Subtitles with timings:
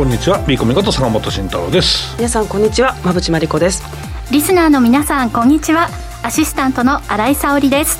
[0.00, 0.38] こんにちは。
[0.46, 2.16] ビーコミこと坂本慎太郎です。
[2.16, 2.96] 皆さんこんにちは。
[3.02, 3.82] 馬淵真理子です。
[4.32, 5.90] リスナーの皆さんこんにちは。
[6.22, 7.98] アシスタントの新井沙織です。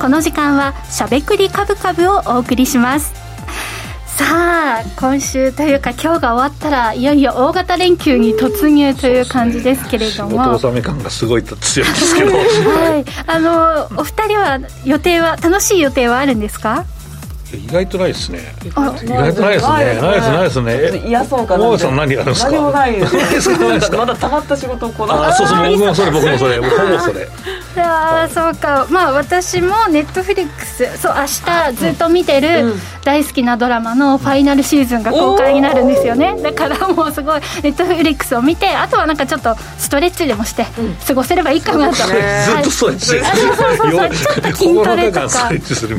[0.00, 3.12] この時間はしゃべくりカブカブをお送りします。
[4.06, 12.30] さあ今週というか今日が終わったらいよいよ大型連休に突入という感じですけれども、ね、納め感がすごい強いですけど。
[12.70, 13.04] はい。
[13.26, 16.84] あのお二人は予定は楽しい予定はあるんですか？
[17.56, 18.40] 意外とないですね。
[18.64, 19.46] 意外とないですね。
[19.46, 21.08] ないですないですね。
[21.08, 21.78] 嫌そうかな。
[21.78, 22.50] さん何やるんですか？
[22.50, 22.96] 何もない。
[23.96, 26.58] まだたまった仕事をこなあそうそう僕もそれ僕もそれ。
[26.60, 27.28] ほぼそれ
[27.76, 28.86] あそうか。
[28.90, 32.74] まあ私もネットフリックスそう明日ずっと見てる
[33.04, 36.36] 大好きなドラマのファイナルシーズンが公開になるんですよね。
[36.42, 40.66] だからもうすごいネットフリックスを見てあとはなんかちょっとストレッチでもして
[41.06, 42.06] 過ごせればいいかなと、ずっ
[42.64, 43.06] とストレッチ。
[43.06, 43.20] そう
[43.76, 44.10] そうそう。
[44.10, 45.28] ちょっと筋トレとか。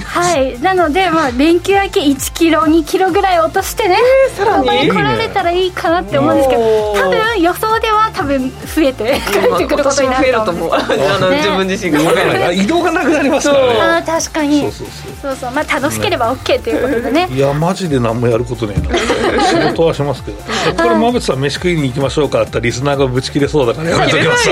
[0.05, 0.59] はい。
[0.61, 3.97] なのでまあ連休明け1キロ2キロぐらい落としてね、
[4.29, 4.91] えー、さらに。
[4.91, 10.71] 来られたらいいかなって思うんですけど多分予想では多分増えて帰ってくることになると思う。
[10.73, 13.79] あの、自分自身が移動がなくなりますからね。
[13.81, 14.71] あ確かに。
[15.21, 17.27] そうそうまあ楽しければ OK ということでね。
[17.31, 18.97] いやマジで何もやることねえな。
[19.45, 20.37] 仕事はしますけど。
[20.75, 24.49] これ馬淵さん飯食いに行きましょうかってリスナーがぶち切れそうだからやめときます。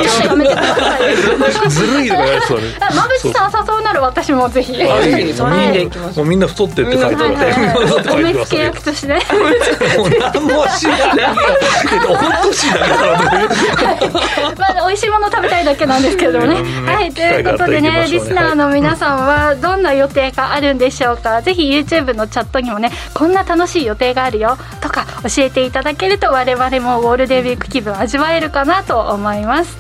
[1.70, 2.68] ずるい とかやつはね。
[2.92, 4.72] 馬淵さん誘うなら私もぜひ。
[4.74, 7.28] もうみんな太ってって書いてあ
[8.00, 9.20] ってお目付け役としてね。
[9.98, 11.00] もう何もしない。
[12.08, 12.70] 本当しい。
[12.72, 14.12] だけだ
[14.58, 16.56] まあ美味しいもの食べたいだけなんですけどね。
[16.86, 17.12] はい。
[17.12, 17.42] とい。
[17.42, 21.42] うことでねリスナーの皆さんはどんな予定があるんでしょうか。
[21.42, 29.76] ぜひ YouTube のチャットにもねこんな楽しい予定があるよとか教えていただけると我々もゴールデンウィーク気分味わえるかなと思います。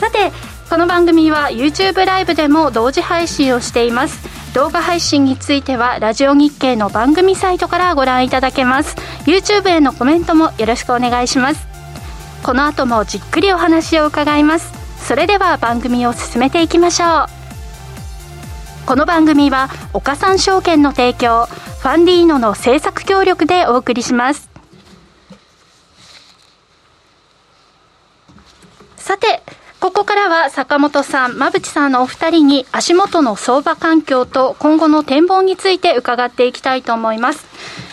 [0.00, 0.32] さて
[0.74, 4.28] この番組は YouTube ライブでも同時配信をしています。
[4.54, 8.96] 動画配信についてはラジオ日経の番組サイトからご覧いただけます。
[9.24, 11.64] YouTube へのコメントもよろしくお願いします。
[12.42, 14.72] この後もじっくりお話を伺います。
[14.98, 17.26] それでは番組を進めていきましょう。
[18.84, 24.50] この番組は岡三証券の提供ファンディーノの制作協力でお送りします。
[28.96, 29.40] さて
[29.84, 37.44] ここからは坂本さん、馬淵さんのお二人に足元の相場環境と今後の展望について伺っていきたいと思います。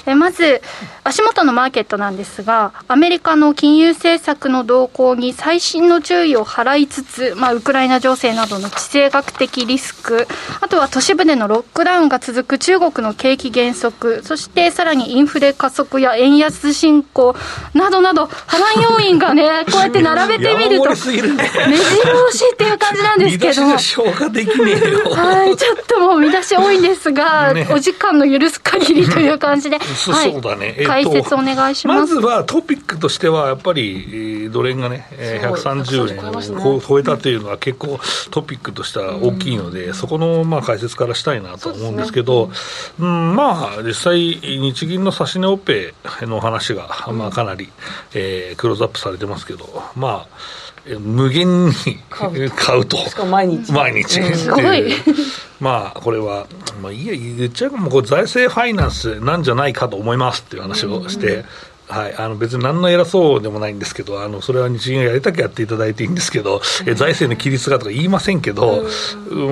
[0.06, 0.62] えまず、
[1.04, 10.28] 足元のマーケットなんですが、アメリカの金融政策の動向に最新の注意を払いつつ、まあ、ウクライナ情勢などの地政学的リスク、
[10.62, 17.36] あとは都市部でのロックダウンが続く中国の景気減速、そしてさらにインフレ加速や円安進行
[17.74, 25.10] などなど、波乱要因がね、 こうやって並べてみると、目白押しっていう感じなんですけど、消化できねえよ。
[25.10, 32.16] はい、ちょっともう見出し多いんですが、ね、お時間の許す限りという感じで、 そうだね、えー、解説お願いします。
[32.16, 38.00] まずはトピックとしては、やっぱりドル円がね、130円を超えたというのは結構
[38.32, 42.54] トピックとしては大きいので、うん、そこのまあ解説からしたいなと思うんですけど、うね、
[43.00, 47.70] うん、まあ、実際、日銀の指し値オペの話が、まあ、かなり、
[48.14, 51.74] えー、クローズアップされてますけど、まあ、無限に
[52.10, 52.98] 買うと。
[52.98, 53.72] しかも毎日。
[53.72, 54.22] 毎日。
[54.36, 54.92] すごい。
[55.60, 56.48] まあ、これは、
[56.82, 61.46] まあ、いや、言っちゃうかも、これ財政ファイナンスなんじゃないかと思いますっていう話をして、
[61.92, 68.86] はい、あの別に何の偉そうでもないんですけど、あのそれは日銀がやりたくやっていただいていいんですけど、え財政の規律がとか言いませんけど、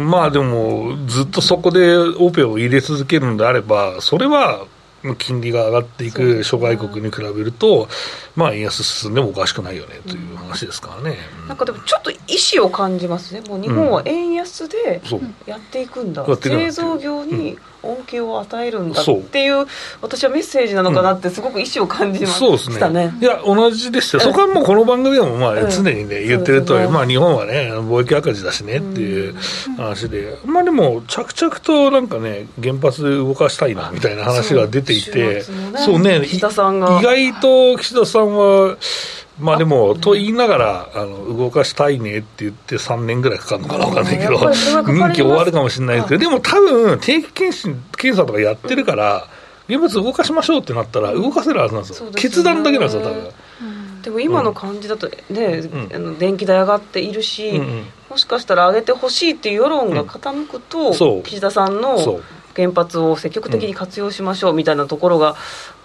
[0.02, 4.66] まあでも、ずっとそこでオペを入れ続けるのであれば、それは
[5.18, 7.88] 金利が上がっていく諸外国に比べると、
[8.36, 12.18] まあ、円安進んでもおかしくないよねという話ですからね、うん、なんかでもちょっと意
[12.58, 13.42] 思を感じますね。
[13.42, 15.02] もう日本は円安で
[15.46, 19.66] やっていくんだ、うん、製造業に恩恵を与えるんだっていう、
[20.02, 24.22] 私はメッセージなのかなってすごく意思を感じましたね,、いや同じですよ。
[24.22, 29.36] そこはもうこの番組でもまあ常にね、言ってるとおり、まあ、日本はね貿易赤字だしねっていう
[29.78, 35.44] 話で、まあでも着々となんかね原発動かしたいなみたいな話が出ていて。
[35.78, 36.22] そうね。
[36.24, 37.00] 岸田さんが。
[37.00, 38.78] 意外と岸田さんは
[39.39, 44.38] まあでも、と言いながらあの動かしたいねって言って3年ぐらいかかるのかな分かんないけど。
[44.38, 49.27] 任期終わるかもしれないですけどでも多分定期検診検査とかやってるから、
[49.68, 53.31] 原発動かしましょうってなったら動かせるはずなんですよ、決断だけなんですよ多分。
[54.01, 61.19] でも今の感じだとね、うん、あの電気代上がっているし、うんうん、もしかしたら上げてほしいっていう世論が傾くと、う。
[61.19, 61.97] ん、岸田さんの
[62.60, 65.36] 原発を積極的に活用しましょうみたいなところが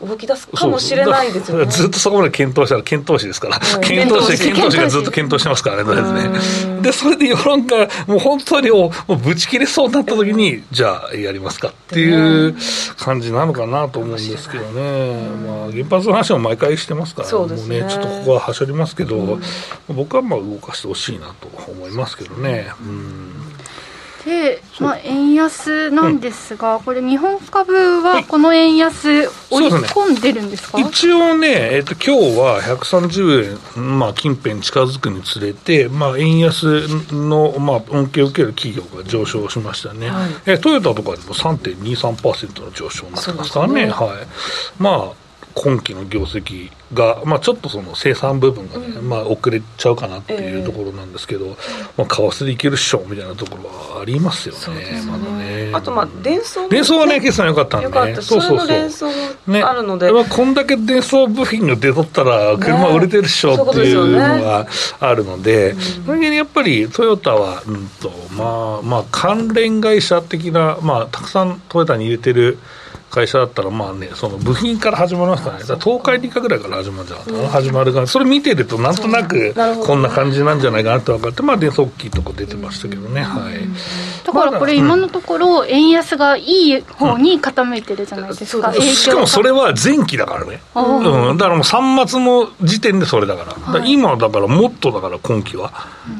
[0.00, 1.66] 動き出すかもしれないですよね。
[1.66, 4.74] ずっとそこまで検討したら検討士ですから、検討士、検討士。
[4.84, 6.82] がずっと検討してますからね、ですね。
[6.82, 12.56] で、それで世論がもう本当にもうぶち切れそうになった時に、じゃあやりますかっていう
[12.96, 15.28] 感じなのかなと思うんですけどね。
[15.46, 19.38] まあ原発の話も毎回してますから、もうね、ちょっとここははしょりますけど、
[19.88, 22.68] 僕はまあ動かしてほしいなと思いますけどね。
[22.80, 23.53] うん
[24.24, 43.74] で、まあ、円安なんですが、うん、これ、日本株はこの円安、織り込んでるんですか、ね、一応ね、えーと、今日は130円、まあ、近辺近づくにつれて、まあ、円安の、まあ、恩恵を受ける企業が上昇しましたね、はい、えトヨタとかでも3.23%の上昇になってますからね。
[43.74, 43.90] ね。
[43.90, 44.82] はい。
[44.82, 45.23] まあ
[45.54, 51.52] 今期の業績が、まあ、ちょっとその生産部分がね、うん、まあ、遅れちゃうかなっていうところなんですけど、えー、
[51.96, 55.02] まあ、為替でいけるっしょみたいなところはありますよね、ね。
[55.06, 55.70] まだね。
[55.72, 58.68] あと、まあ、電送、電送はね、決算良かったんで、ね、そうそうそう。
[58.68, 59.12] 連想も
[59.68, 64.66] あるので、ね、こんだけ電送部品が出とったら、車売れてるっしょっていうのが
[64.98, 65.74] あるので、
[66.04, 72.58] それ、にやっぱりトヨタは、うんとまあまあ、関連会社的な、まあ、たくさんトヨタに入れてる。
[73.14, 75.74] 会社だったら、まあね、その部品から始まりますからね、か。
[75.74, 79.54] ら東海理科ぐらいから始まるんじゃなかったかな、始まるから、それ見てると、なんとなく
[79.86, 84.26] こんな感じなんじゃないかなって分かって、まあ、電装大きいとこ出てましたけどね、はい。
[84.26, 95.72] だからこれ、今のところ、円安がいい方に傾いてるじゃないですか、しかもそれは前期だからね、うん、だからもう3月の時点でそれだから、から今だからもっとだから、今期は、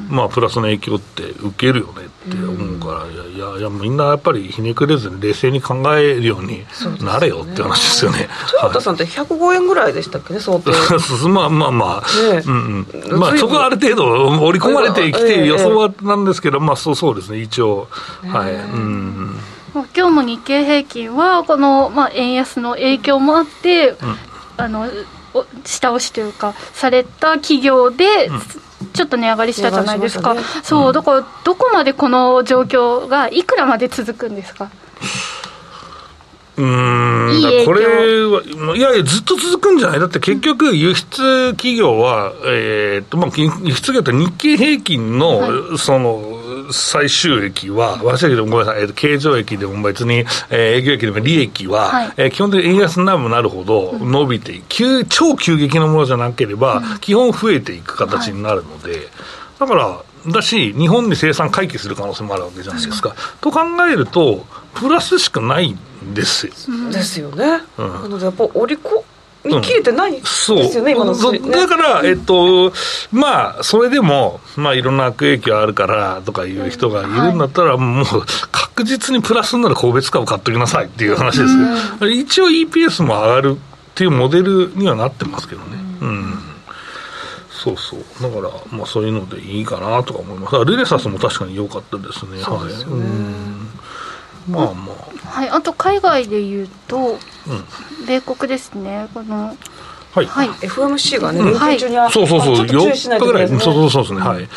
[0.09, 6.65] まあ、プラスの影響って受けるよねって思うから、いやいや、みんなやっぱりひねくれずに冷静に考えるように。
[7.01, 8.27] なれよって話ですよね。
[8.59, 10.71] トヨタさんって105円ぐらいでしたっけね、想定。
[11.29, 14.05] まあまあまあ、ね、うんうん、まあそこはある程度
[14.45, 17.87] 織り込まれてきて予想はなんですけど、まあそうそうですね、一応。
[18.27, 18.53] はい。
[18.53, 19.39] うん。
[19.73, 24.17] 今日も日経平均はこの、まあ、円安の影響もあって、うん、
[24.55, 24.89] あの
[25.65, 28.41] 下押しというかされた企業で、うん
[28.95, 34.71] ちょっと値上がりしたじゃないですか、ね、そう、だからどこまでこの状況がいくらまで続くんですか？
[36.57, 36.65] うん
[37.65, 37.85] これ
[38.25, 38.41] は、
[38.77, 39.99] いやいや、ずっと続くんじゃない。
[39.99, 46.21] だって結局、輸出企業は、えーとまあ、輸出企業って日経平均の、はい、その、
[46.71, 59.01] 最終益は、私だけどごめんなさい、えー、経常益でも別に、えー、営業益でも利益は、はい、えー、基本的に円安にななるほど伸びて、うん、急超急激なものじゃなければ、うん、基本増えていく形になるので、はい、
[59.59, 63.15] だから、だし、日本で生産回帰する可能性もあるわけじゃないですか。
[63.41, 63.59] と考
[63.89, 65.75] えると、プラスしかない
[66.13, 66.53] ですよ。
[66.91, 67.61] ですよね。
[67.77, 69.05] うん、なのでやっぱ折りこ
[69.45, 72.73] 見切れてないですよね、うん、今の、ね、だから、えっと、
[73.11, 78.05] まあ、それでも、まあ、いろんな悪影響あるからとかいう人がいるんだったら、もう
[78.51, 82.13] 確実にプラスになる個別株買っときなさいっていう話ですね。
[82.13, 85.77] 一応 EPS も上がるっていうモデルにはなってますけどね。
[86.01, 86.39] うん。
[87.49, 87.99] そうそう。
[88.21, 90.55] だから、まあ、そういうのでいいかなとか思います。
[90.65, 92.41] ルネサスも確かに良かったですね。
[92.41, 92.83] はい。
[92.83, 93.69] うん
[94.47, 97.17] まあまあ、はい、あと海外でいうと、うん、
[98.07, 99.07] 米国ですね。
[99.13, 99.55] この
[100.15, 104.47] はい、はい、FMC がね、連休中には、そうそうそう、4日ぐらい、そうそうそうですね、はい。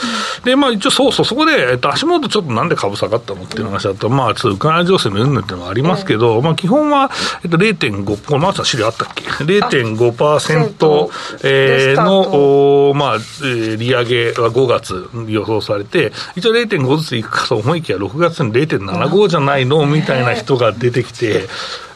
[0.44, 7.10] で、まあ一応、そうそう、そこで、えっと、足元ちょっとなんで株下がったのっていう話だと、まあ、ちょっとウクライナ情勢の云々っていうのはありますけど、まあ基本は、
[7.42, 11.10] えっと、0.5、これ、まずは資料あったっけ ?0.5%、
[11.42, 21.48] えー、の、おまあ、えー、利上げは5月予想されて、一応0.5ずついくかと思いきや、6月に0.75じゃないのみたいな人が出てきて、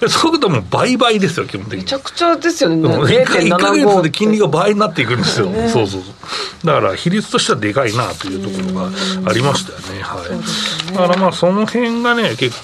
[0.09, 1.79] そういうことも倍々ですよ、基本的に。
[1.79, 6.67] めちゃくちゃですよね、1か月で金利が倍になっていくんですよ、ね、そうそうそう。
[6.67, 10.03] だから比率としてはでかいなというところがありましたよね。
[10.03, 12.63] はい、だからまあその辺がね、結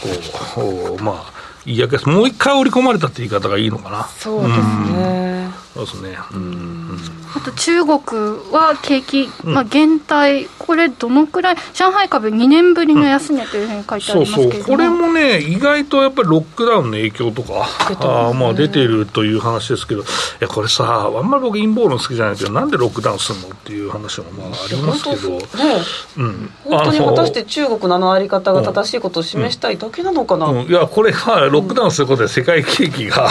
[0.54, 1.32] 構、まあ、
[1.66, 4.08] 嫌気もう一回織り込まれたって言い方がいいのかな。
[4.18, 4.58] そうです
[4.92, 5.50] ね。
[5.74, 6.18] そうですね。
[6.32, 6.98] うん。
[7.38, 7.98] あと中国
[8.52, 14.76] は景気、まあ、減退、これ、どのくらい、上海株2年ぶりの安値というふうに書いてありますけれども、そうそう。
[14.76, 17.68] これもね、意外とやっぱりロックダウンの影響とか、
[18.00, 20.04] あまあ、出ているという話ですけど、い
[20.40, 25.38] や、これさ、あんまり僕、陰謀論好きじゃないけど、なんでロックダウンするのっていう話もまあありますけど、
[26.16, 30.46] うん、本当に果たして中国のあのあり方が正しいことを示したいだけなのかな。
[30.46, 30.58] うん。
[30.62, 33.28] うん、いや、これはロックダウンすることで世界景気が、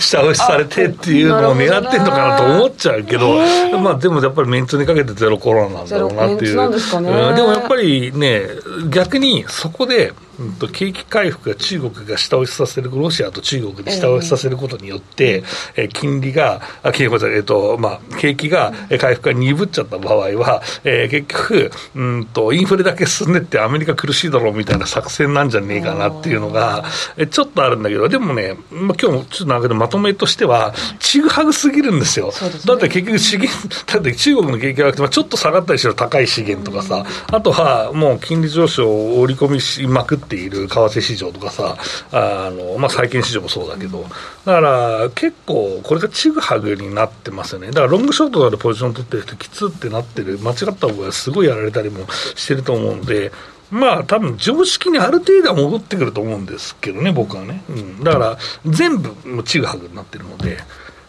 [0.00, 3.33] 下押しされてっていうのを狙ってんのかなと思っちゃうけど、
[3.78, 6.56] まあ、でもやっぱりメンツにかけてゼロコロナなんだろうなっていう。
[6.56, 8.42] で,、ね、でもやっぱりね、
[8.90, 15.42] 逆にそこで、うんと、景気回復が中国が下押しさせる、ロシアと中国で下押しさせることによって、
[15.76, 26.84] えー、金利が、あ金利えーとまあ、景気が、回復が鈍っちゃった場合は、えー、結局うんと、インフレだけ進んでって、アメリカ苦しいだろうみたいな作戦なんじゃねえかなっていうのが、
[27.16, 32.32] えちょっとあるんだけど、でもね、まあ、今日もちょっと長けど、まとめとしては、ちぐはぐすぎるんですよ。
[32.32, 41.76] すね、だって結局資源、だって中国の景気がちょっと下がったりしろ高い資源とかさ、あとはもう金利上昇を織り込みしまくってている為替市場とかさ、
[42.12, 44.02] あのまあ、債券市場もそうだけど、
[44.44, 53.32] だから結構、これがちぐはぐになってますよね、だからロングショートでポジション取ってる人、きつってなってる、間違った方がすごいやられたりもしてると思うので、
[53.70, 57.62] まあ多分常識にある程度は戻ってくると思うんですけどね、僕はね。
[57.68, 60.58] うん、だから全部ちぐはぐになってるので。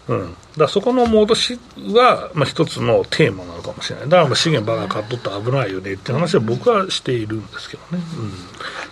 [0.08, 1.60] うん、だそこの戻し
[1.94, 8.32] は、まあ、一つのテーマなのかもしれない、だから資源ばが買っとったら危ないよねって話は僕はしているんですけどね、うん、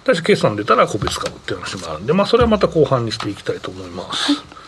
[0.04, 4.34] だし決算出たら個別株っていう話もあるんで、まあ、それはまた後半にしていきたいと思います。
[4.34, 4.64] はい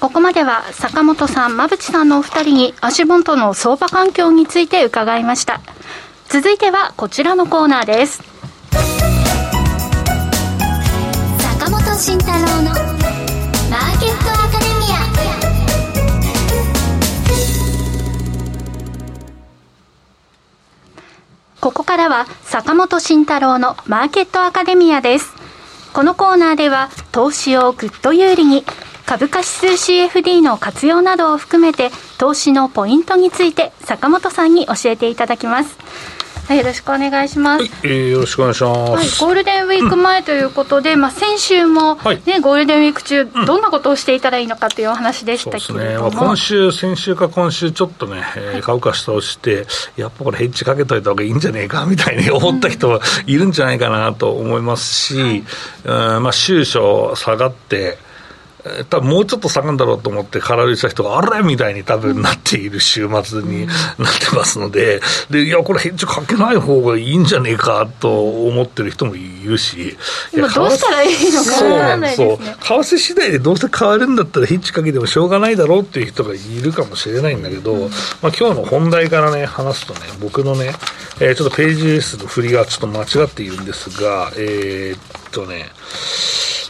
[0.00, 5.62] ここまでは坂本さん、馬淵さんのお二人に足元の相場環境について伺いました。
[6.28, 8.22] 続いてはこちらのコーナーです。
[11.58, 12.93] 坂本慎太郎の
[21.64, 25.32] ここからは坂本慎太郎のマーケットアカデミアです。
[25.94, 28.66] このコーナーでは投資をぐっと有利に
[29.06, 35.78] 株価指数 CFD の活用などを含めて投資のポイントについて坂本さんに教えていただきます
[36.46, 37.62] はい、よろしくお願いします。
[37.62, 38.90] はい、えー、よろしくお願いします。
[38.90, 46.16] はい、ゴールデンウィーク前ということで、うん、まあ先週もね、はい、ゴールデンウィーク中、どんなことをしていたらいいのかというお話でしたけれども、ね。
[46.16, 53.36] まあ、今週、先週か今週ちょっとね、えー、株価下をして、やっぱこれヘッジかけといた方がいいんじゃねえかみたいに思った人はい。
[53.36, 55.44] るんじゃないかなと思いますし、
[55.84, 58.03] うん、まあ収書下がって。
[58.88, 63.76] 多分もうちょっと下がるんだろうと思って空売りした人があれみたいに多分なっている週末になっ
[64.18, 69.96] てますので、でいや、これ、ヘッジかけない方がいいんじゃねえかと思ってる人もいるし、
[70.32, 72.56] 今どうしたらいいのかわからないですね。
[72.58, 77.90] 為替次第でどうせ変わるんだったらヘッジかけてもしょうがないだろうっていう人がいるかもしれないんだけど、うん、
[78.22, 80.72] まあ今日の本題からね、話すとね、僕のね、
[81.20, 85.66] えー、ちょっとページ数の振りがちょっと間違っているんですが、えー、っとね、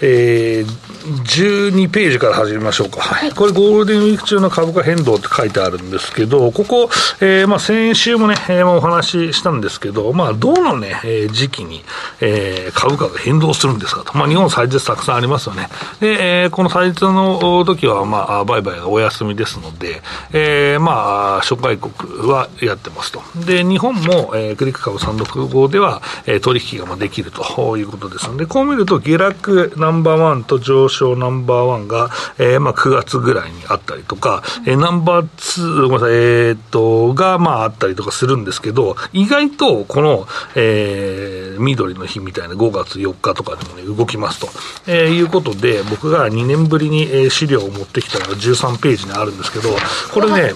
[0.02, 6.88] えー、12ページから始めましょうか、はい、これ、ゴールデンウィーク中の株価変動って書いてあるんですけど、ここ、
[7.20, 11.84] えーまあ、先週もね、えー、お話ししたんですけど、まあ、どのね、えー、時期に、
[12.20, 15.68] えー、株価が変動するんですかと、まあ、日本最日たくさんありますよね、
[16.00, 20.02] でえー、この最日の時は、まあ、売買がお休みですので、
[20.32, 44.46] えーまあ、諸外国はやってますと、で日本も、えー、クリック株365では、えー、取引ができるということですので、こう見ると、下落ナンバーワンと上昇ナンバーワンが、えー、まあ9月ぐらいにあったりとか、うん、え、ナンバーツー、ごめんなさい、えー、っと、がまああったりとかするんですけど、意外とこの、えー、緑の日みたいな5月4日とかでもね、動きますと、
[44.86, 49.70] えー、いうことで、僕が2年ぶりに、資料を持ってきたのが13ページにあるんですけど、
[50.12, 50.54] これね、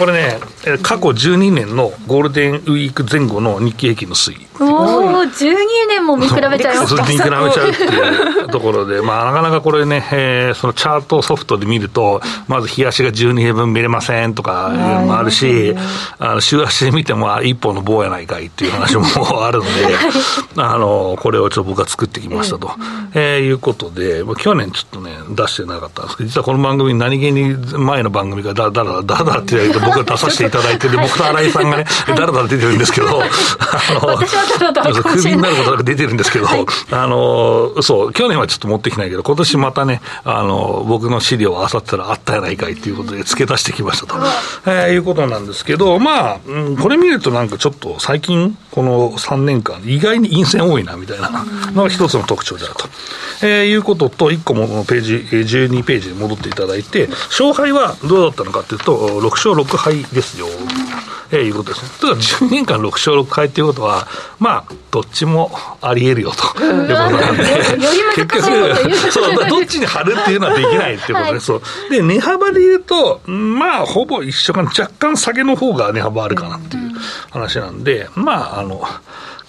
[0.00, 0.40] これね、
[0.82, 4.50] 過去12年のゴールデンウィーク前後の日経平均の推移。
[4.58, 5.56] おお、12
[5.88, 7.02] 年も見比べちゃいますか。
[7.02, 15.74] 見比べちゃうっていうところで、 まあ、なかなかこれね、えー、そのチャートソフトで見ると、まず日足が12年分見れませんとかいうのもあるし、
[16.18, 19.04] あの週足で見ても、一本の棒やないかいっていう話も
[19.44, 19.70] あるので、
[20.56, 22.70] あの、これをちょっと僕が作ってきましたと、
[23.14, 33.24] えー、いうことで、去年ちょっとね、出してなかったんですけど、実はこの番組、何気に前の番組がだだらだらだらって言われて、僕が出させていただいて、で、僕と新井さんがね、だらだら出てるんですけど、 あ
[33.94, 44.16] の、クビになることなく出てるんですけど、はい、あの、そう、去年はちょっと持ってきないけど、今年またね、あの、僕の資料をあさったらあったやないかいということで付け足してきましたと、
[44.66, 51.30] えー、いうことなんですけど、まあ、うん、これ見るとなんかちょっと最近、この3年間、意外に陰線多いなみたいな
[51.72, 52.88] のが一つの特徴であると、
[53.42, 60.46] えー、いうことと、1個ものページ、12ページに戻っていただいて、勝敗はどうだったのかというと、6勝6敗ですよ。
[61.32, 61.90] えー、いうことですね。
[62.02, 64.06] だから10年間6勝6敗ということは、
[64.38, 65.50] まあ、どっちも
[65.80, 66.62] あり得るよと。
[66.64, 67.44] いうことなんで、
[68.16, 68.42] 結局、
[69.12, 71.62] そう、どっちに張るっていうのはできないっていうことで、はい、そう。
[71.90, 76.90] で、値幅で言うと、まあ、ほぼ一緒かな、若干下げの方が値幅あるかなっていう
[77.30, 78.82] 話なんで、まあ、あの、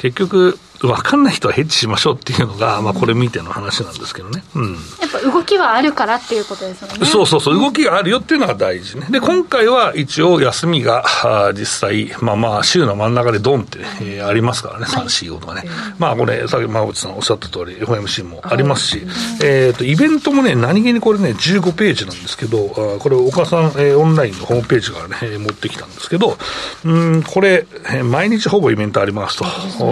[0.01, 4.77] 結局、分かんない人はヘッジしましょうっていうのが、まあ、これ見ての話なんですけどね、うん、や
[5.07, 7.05] っぱ動きはあるからっていうことですよね。
[7.05, 9.07] そうそうそう動きがあるよっていうのが大事ね。
[9.11, 11.03] で今回は一応休みが
[11.53, 15.63] 実際まあまあ週の真ん中でドンって、えー、ありますからね3、4、5とかね、
[15.99, 19.01] まあこれさっき馬渕さんおっしゃった通り FMC もありますし、
[19.43, 26.37] えっ、ー、とイベントもね何気にこれね15ページなんですけどこれ岡さん、えー、オンラインのホームページからね持ってきたんですけど
[26.85, 27.67] うんこれ
[28.03, 29.45] 毎日ほぼイベントありますと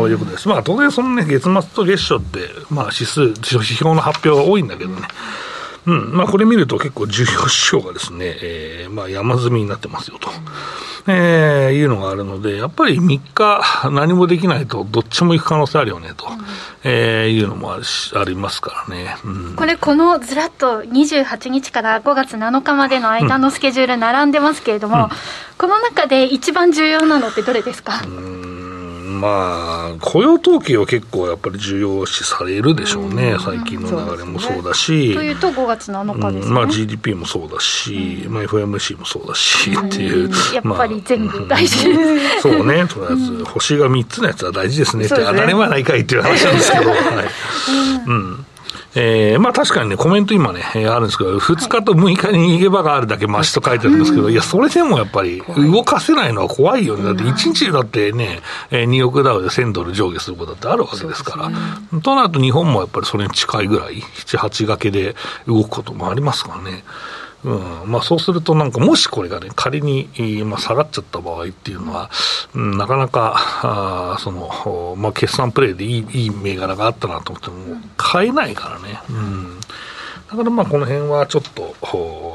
[0.07, 0.47] いうことです。
[0.47, 2.39] まあ当然そのね月末と月初って、
[2.69, 5.01] まあ、指数、指標の発表が多いんだけどね、
[5.85, 6.13] うん。
[6.13, 10.29] まあ、これ見ると結構重要指標がですね、えーまあ、山積みになってますよと。
[11.07, 16.37] えー、いうのがあるので、やっぱり3日何もできないと、どっちも行く可能性あるよねと、うん、
[16.83, 17.79] えー、いうのもあ
[18.15, 25.09] ありますからね、うん、これ、このずらっと28日から5月7日までの間のスケジュール、並んでますけれども、うん、
[25.57, 28.01] この中で一番重要なのってどれですか？
[28.05, 28.38] うん
[29.19, 35.13] まあ、雇用統計は結構やっぱり重要視されるでしょうね、最近の流れもそうだし。
[35.13, 41.87] というと、5月7日ですね、まあ、GDP もそうだし、まあ、FMC もそうだしっていう、やっぱり全部大事、
[42.41, 46.99] そうね、とりあえず、星が3つのやつは大事ですねって、当たり前ないかいっていう話なんですけど、 はい。
[48.07, 48.45] うん
[49.01, 57.03] えー、まあ確かにね、コメント今ね、えー、あるんですけど、2日と6日に逃げ場があるだけマシと書いてあるんですけど、いや、それでもやっぱり動かせないのは怖いよね。
[57.05, 58.41] だって1日だってね、
[58.71, 61.49] えー、2億ダウで1000ドル上下することだってあるわけですから。
[61.49, 61.55] ね、
[62.03, 65.15] となると日本もやっぱりそれに近いぐらい、7、8掛けで
[65.47, 66.83] 動くこともありますからね。
[67.43, 67.91] うん。
[67.91, 70.09] まあ、そうすると、なんかもしこれがね、仮に、
[70.45, 72.09] まあ、下がっちゃった場合っていうのは、
[72.53, 78.99] うん、なかなか、あそのまあ、決算プレイでいいいい銘柄があったなと思っても、買えないからね。
[79.09, 79.59] うん。
[80.29, 81.73] だからまあこの辺はちょっと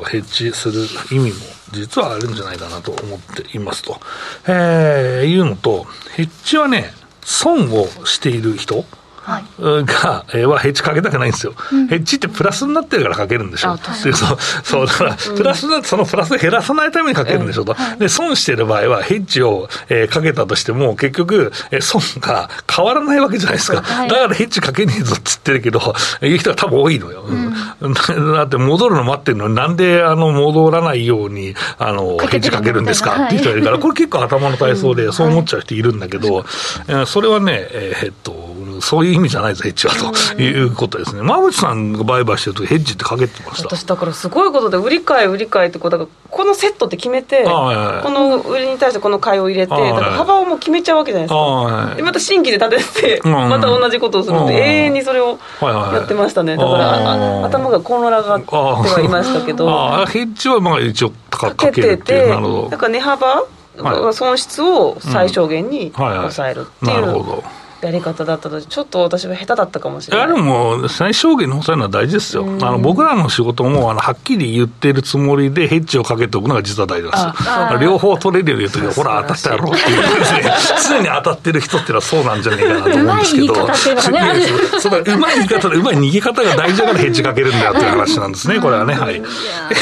[0.08, 0.82] ヘッジする
[1.12, 1.36] 意味も
[1.70, 4.00] 実はあるんじゃないかなと思っていますと、
[4.48, 6.90] えー、いうのと、ヘッジはね、
[7.22, 8.84] 損をしている人、
[9.26, 14.12] が、えー、はヘッジかけたくないんですよ、うん、ヘッジってプラスになってるからかけるんでしょ、うそう
[14.62, 25.80] そうだから、プラスなそのプラス減らさないためにかけるんでしょと、はい、で損してる場合は、ヘッジを、えー、かけたとしても、結局、えー、損が変わらないわけじゃないですか、はい、だからヘッジかけねえぞっつってるけど、
[26.22, 27.24] いう人が多分多いのよ、
[27.80, 27.94] うん、
[28.34, 33.26] だって戻るの待ってるのに、なんであの戻らないようにあのヘッジかけるんですか？
[33.26, 36.44] っていう人がいるから、これ結構頭の体操で、そう思っちゃう人いるんだけど、
[36.88, 38.53] えそれはね、えー、っと、
[38.84, 41.20] そういう意味じゃないぞ、ヘッジはということですね。
[41.20, 43.74] 馬渕さんが売買してるとヘッジってかけてました。
[43.74, 47.50] 私、だからすごいことで、売り買い、売り買いってことが、このセットって決めて、こ
[48.10, 51.94] の売りに対してこの買いを入れて、だから幅をもう決めちゃうわけじゃないですか。
[51.96, 56.56] で、また新規で立てて、また同じことをするので、永遠にそれをやってましたね。
[56.56, 59.66] だから、頭が混乱がってはいましたけど。
[60.06, 62.28] ヘッジはまあ一応かけてて、
[62.70, 63.44] だから値幅
[64.12, 67.24] 損失を最小限に抑えるっていう。
[67.84, 70.28] やり方だったので、ちょっと私は下手だったかもしれない。
[70.28, 72.44] でも、最小限の抑えるのは大事ですよ。
[72.62, 77.78] あの僕らの仕事もあのはっきり言ってるつもりで、ヘッジをかけておくのが実は大事なんですよ。
[77.78, 80.42] 両方取れるように言うときほら、当たったやろうっていうですね、
[80.88, 88.94] 常に当たってる人っていうのはそうなんじゃねえかなと思うんですけど、うまい言い方ね、そうだ、うまい言い方で、うまい逃げ方が大事だからヘッジかけるんだよっていう話なんですね、これはね。
[88.94, 89.22] はい。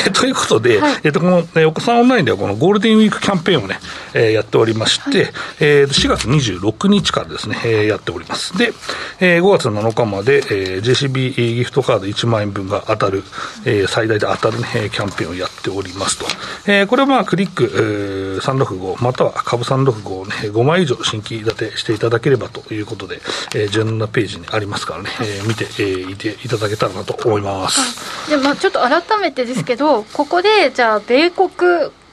[0.06, 3.78] えということで、えっと、この、ね、お子さんオンラインではこのゴールデンウィークキャンペーンをね、
[4.14, 8.56] えー、やっておりまして、えー、4月26日からですね、えー、やっております。
[8.56, 8.72] で、
[9.20, 13.22] えー、5月7日まで、えー、JCB ギフトカード1万円分が当たる、
[13.64, 16.26] えー、最大で当たる、ね、キャンペーンをやっておりますと。
[16.66, 23.20] えー、これはまあクリック、えー、365または株365を、ね、5枚以上新規立てしていただければということで、
[23.54, 28.30] えー、17ページにありますからね、えー、見て、えー、いていただけたらなと思います。
[28.30, 31.50] でまあ、ちょっと改めてですけど、うん、ここでじゃあ米国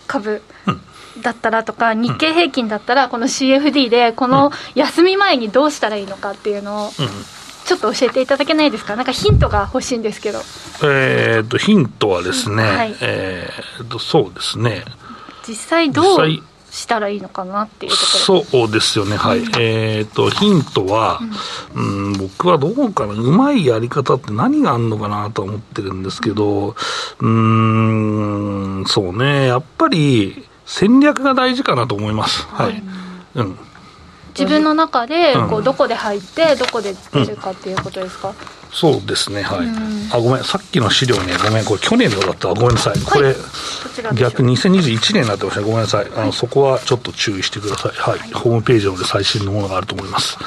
[0.07, 0.81] 株、うん
[1.21, 6.91] だったらとか、日経平均だったら、この CFD で、この休み前にどうしたらいいのかっていうのを、
[7.65, 10.39] ちょっと教えていただけないですか、なんかヒントが欲しいんですけど。
[10.84, 14.86] えーと、ヒントはですね、はい、えーと、そうですね。
[15.47, 16.27] 実際どう
[16.71, 18.43] したらいいのかなっていうところ。
[18.43, 21.19] そうですよね、はい、うん、えーと、ヒントは、
[21.75, 26.75] うん、うん、僕はどうかな、うまいやり方って何があるのかなと思ってるんですけど、
[27.19, 32.45] うん、ん、そうね、やっぱり、戦略が大事かなと思います。
[32.45, 32.84] はい。
[33.36, 33.58] うん。
[34.38, 38.36] 自分の中でこうどこで入ってどこで出るかっていうことですか、うん、
[38.71, 39.41] そうですね。
[39.41, 39.67] はい、
[40.13, 40.43] あごめん。
[40.43, 41.34] さっきの資料ね。
[41.43, 41.65] ごめん。
[41.65, 42.49] これ去年のだった。
[42.49, 42.99] らごめんなさい。
[43.01, 43.36] これ、
[44.13, 46.05] 逆2021年になってましたごめんなさい。
[46.05, 50.45] あの、はい、そこはちょっと注意してください、はい、はい、ホームページので最新のものがあると思います、は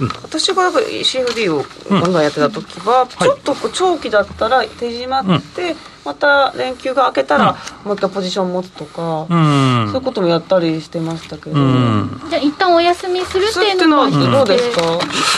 [0.00, 0.04] い。
[0.04, 14.82] うん、私が CFD をガンガンやってた時は、ちょっと長期だったら手締まって、また連休が明けたら、もう一回ポジション持つとか、うん、そういうこともやったりしてましたけど、うん、じゃあ一旦お休みするっていうのはどうですか、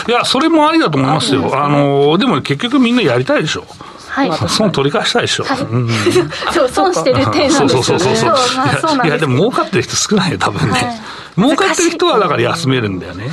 [0.07, 1.51] いやそれもありだと思いますよ。
[1.53, 3.65] あのでも結局みんなやりたいでしょ。
[4.13, 5.61] はい、損取り返したいでしょ、はい。
[5.61, 5.89] うん、
[6.53, 7.69] そう損してる点なんですよね。
[7.69, 11.01] そうそうそうそう、いやでも儲かってる人少ないよ多分ね、はい。
[11.35, 13.31] 儲かってる人はだから休めるんだよね。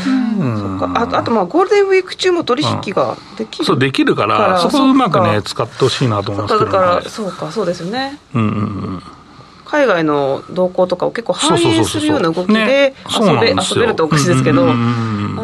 [0.94, 8.18] ああとまあゴールデンウィーク中も取引ができる、そうできるからそこをうまくね使ってほしいなと思いますけど、ね、だからそうかそうですよね。
[8.34, 8.56] うんうんう
[8.96, 9.02] ん
[9.70, 14.72] 海外の動向とかを結構反映するような動きで遊べ遊べるとおかしいですけど、な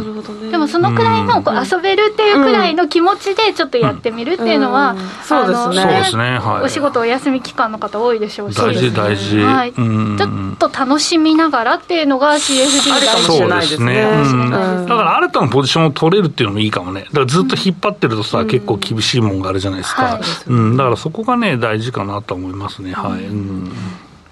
[0.01, 0.51] るほどね。
[0.51, 5.75] でもそのくらいのこう遊べるっていうくらいの気持ちでちょっとやってみるっていうのは、そうですね。
[5.77, 8.57] そうですね、はい、お仕事お休み期間の方多いでしょうし。
[8.57, 8.93] 大事。
[8.93, 14.03] 大事、はい、ちょっと楽しみながらっていうのが CFD 大事かもしれないですね。
[14.89, 17.03] だから新たなポジションを取れるっていうのもいいかもね。
[17.03, 22.93] だからずっと引っ張ってるとさ、結構厳しいもんがあるじゃないですか、うん、だからそこがね大事かなと思いますね。
[22.93, 23.73] はい、うん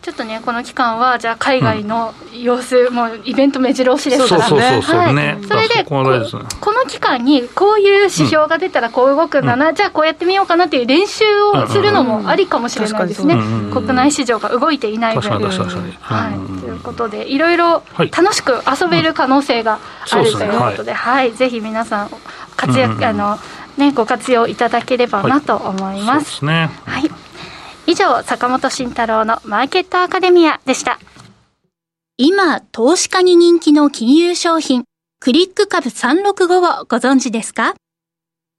[0.04, 5.38] ちょっとねこの期間はじゃあ海外の様子、うん、もうイベント目白押しですからね。
[5.48, 13.34] それでこの期間にこういう指標が出たらこう動くんだな、うん、じゃあこうやってみようかなっていう練習をするのもありかもしれないですね、
[13.72, 15.22] 国内市場が動いていない分。
[15.22, 19.78] はい、ということでいろいろ楽しく遊べる可能性が
[20.10, 22.10] あるということで、はい、ぜひ皆さん
[22.56, 23.38] 活躍、あの
[23.78, 26.44] ねご活用いただければなと思います。
[26.44, 27.10] はい、はい
[27.86, 30.98] 以上、坂本慎太郎のマーケットアカデミアでした。
[32.16, 34.84] 今、投資家に人気の金融商品、
[35.20, 37.74] クリック株365をご存知ですか？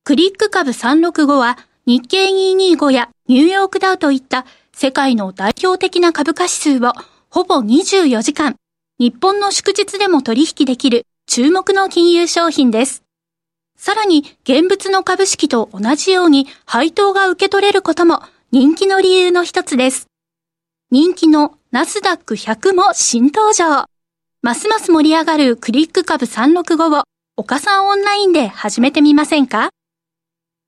[0.04, 1.58] クリック株365は
[1.88, 6.94] 日経225やニューヨークダウといった世界の代表的な株価指数を
[7.30, 8.56] ほぼ24時間、
[9.00, 13.04] 日本の祝日でも取引できる注目の金融商品です。
[13.78, 18.22] さらに現物の株式と同じように配当が受け取れることも
[18.58, 20.08] 人気の理由の一つです。
[20.90, 23.84] 人気のナスダック100も新登場。
[24.42, 27.04] ますます盛り上がるクリック株365を
[27.36, 29.72] 岡さんオンラインで始めてみませんか？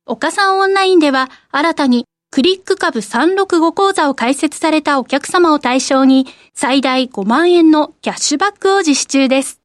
[0.06, 9.62] 岡さんオンラインでは新たにクリック株365講座を開設されたお客様を対象に最大5万円のキャッシュバックを実施中です。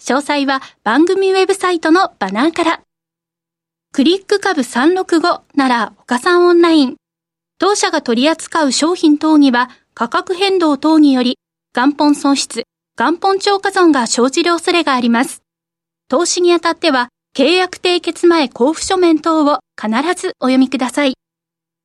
[0.00, 2.80] 詳細は番組ウェブサイトのバナーから。
[3.92, 6.96] クリック株365なら岡さんオンライン。
[7.60, 11.38] 当社が取り扱う商品等には価格変動等により
[11.74, 12.62] 元本損失、
[12.96, 15.42] 元本超過損が生じる恐れがあります。
[16.08, 21.14] 投資にあたっては契約締結前交付書面等を必ずお読みください。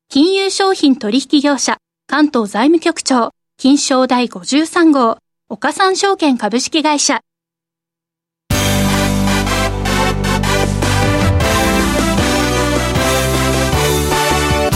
[0.09, 5.17] 金融商品取引業者関東財務局長金賞第53号
[5.49, 7.21] 岡三証券株式会社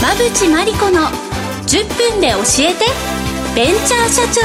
[0.00, 1.00] 馬淵真理子の
[1.66, 2.84] 10分で教えて
[3.56, 4.42] ベンチャー社長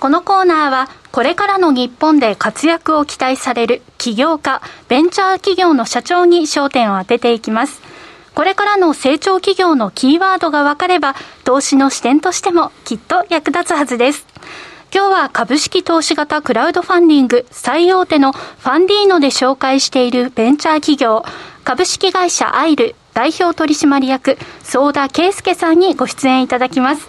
[0.00, 7.82] このコーナーはこれからの日本で活躍を期待される起業家、ベンチャー企業の社長に焦点を当てていきます。
[8.34, 14.29] これからの成長企業のキーワードが分かれば、投資の視点としてもきっと役立つはずです。
[14.92, 21.24] 今日は株式投資型クラウドファンディング最大手のファンディーノで紹介しているベンチャー企業、
[21.62, 27.06] 株式会社アイル代表取締役、相田圭介さんにご出演いただきます。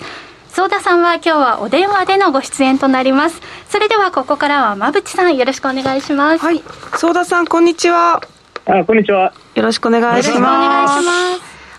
[0.49, 3.41] 相田さんは今日はお電話でのご出演となります。
[3.69, 6.45] それではここからは馬淵さんよろしくお願いします。
[6.45, 6.61] はい。
[6.97, 8.21] 相田さんこんにちは。
[8.65, 9.33] あ、こんにちは。
[9.55, 11.30] よろしくお願いします。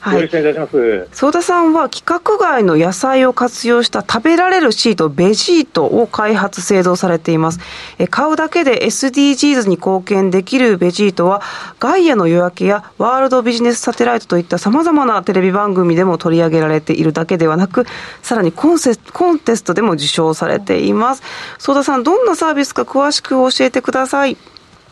[0.03, 1.09] はい、よろしくお願いします。
[1.13, 7.61] 相田さんは規格外の野菜を活用した食べられるシート、ベジートを開発、製造されています。
[8.01, 11.41] え買うだけで SDGs に貢献できるベジートは、
[11.79, 17.87] ガイアの夜明けやワールドビジネスサテライトといった様々なテレビ番組でも取り上げられているだけではなく、
[18.23, 21.23] さらにコンセコンテストでも受賞されています。
[21.61, 24.37] 相田さん、どんなサービスか詳しく教えてください。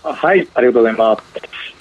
[0.03, 1.23] はい、ありがとうございます。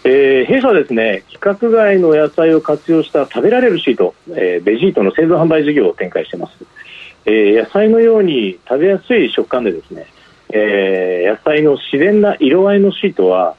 [0.04, 6.54] えー、弊社はですね、規格外の野菜を活用した食べられるシート、えー、ベジートの製造販売事業を展開しています。
[7.26, 10.08] えー、野菜のように食べやすい食感でですね、
[10.52, 13.56] えー、野菜の自然な色合いのシートは、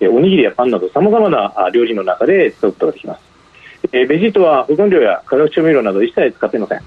[0.00, 3.20] おにぎりやパンなどさまざまな料理の中で使うことができます。
[3.92, 6.80] えー、ベジートは保存料や化学調味料など一切使っていません。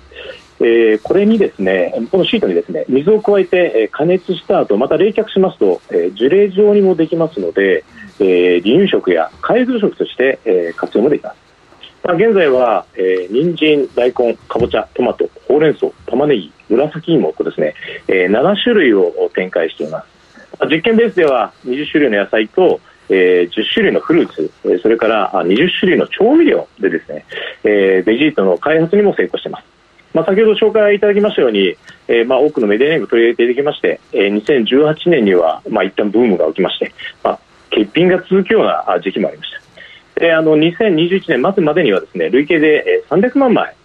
[0.63, 7.83] え、これにですねこのシートにですね水を加えて、加熱した後また冷却しますと、え、樹齢状にもできますので、
[8.19, 11.43] え、離乳食や海藻食として、え、活用もできます。
[12.03, 17.75] まあ、現在は、えー、人参、大根、かぼちゃ、トマト、ほうれん草、玉ねぎ、紫芋とですね、
[18.09, 20.07] え、7種類を展開しています。
[20.69, 27.25] 実験ベースでは20種類の野菜と、えー、10種類のフルーツ、え、それから20種類の調味料でですね、
[27.63, 29.65] えー、ベジートの開発にも成功しています。
[30.13, 31.75] まあ、先ほど紹介いただきましたように、
[32.07, 37.39] えーまあ、多くのメディアネーム取り入れていきまして、えー、2018年には、まあ、一旦ブームが起きまして、まあ、
[37.71, 39.63] 欠品が続くような時期もありました。
[40.19, 43.75] であの2021年末までにはですね累計で300万枚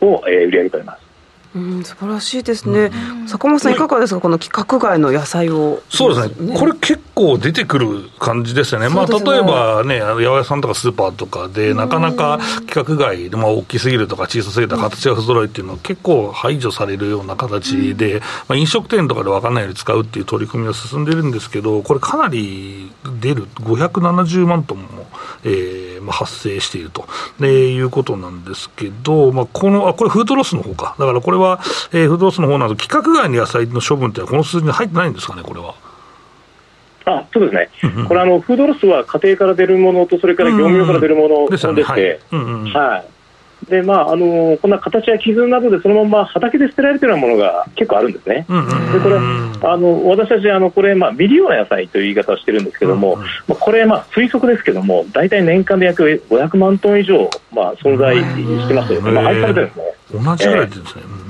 [0.00, 1.07] を売り上げております。
[1.54, 25.07] うん、素晴らしいですね、うん、坂本さん、いかがですか、この規格外の野菜を、そうですね、これ結構出てくる感じですよね、まあ、例えばね、八百屋さんとかスーパーとかで、なかなか規格外、まあ、大きすぎるとか小さすぎた形が不揃いっていうのは、結構排除されるような形で、うん、まあ、飲食店とかで分かんないように使うっていう取り組みは進んでるんですけど、これ、かなり出る、570万トンも、
[25.44, 27.06] えーまあ、発生していると、
[27.40, 31.60] でいうことなんですけど、まあ、このあこれ、フードロスの方か、だからこれは、
[31.92, 35.74] えー、フードロスの方など、規格外の野菜の処分って、この数字に入ってないんですかね、これは。
[37.04, 43.17] あそうですね、これあの、フードロスは家庭から出るものと、それから業務用から出るものでして、はい
[43.68, 48.46] でまあ、あのこんな形や傷などでそのまま畑で捨てられてるようなものが結構あるんですね、
[48.92, 60.24] でこれあの私たちあのこれ、まあ、未利用な野菜という言い方をしてるんですけども、うんうん、まあ、これ、まあ、推測ですけども、大体年間で約500万トン以上、まあ、存在してますよね、まあ、愛されてるんですね。
[60.24, 61.28] 同じぐらいですね、えー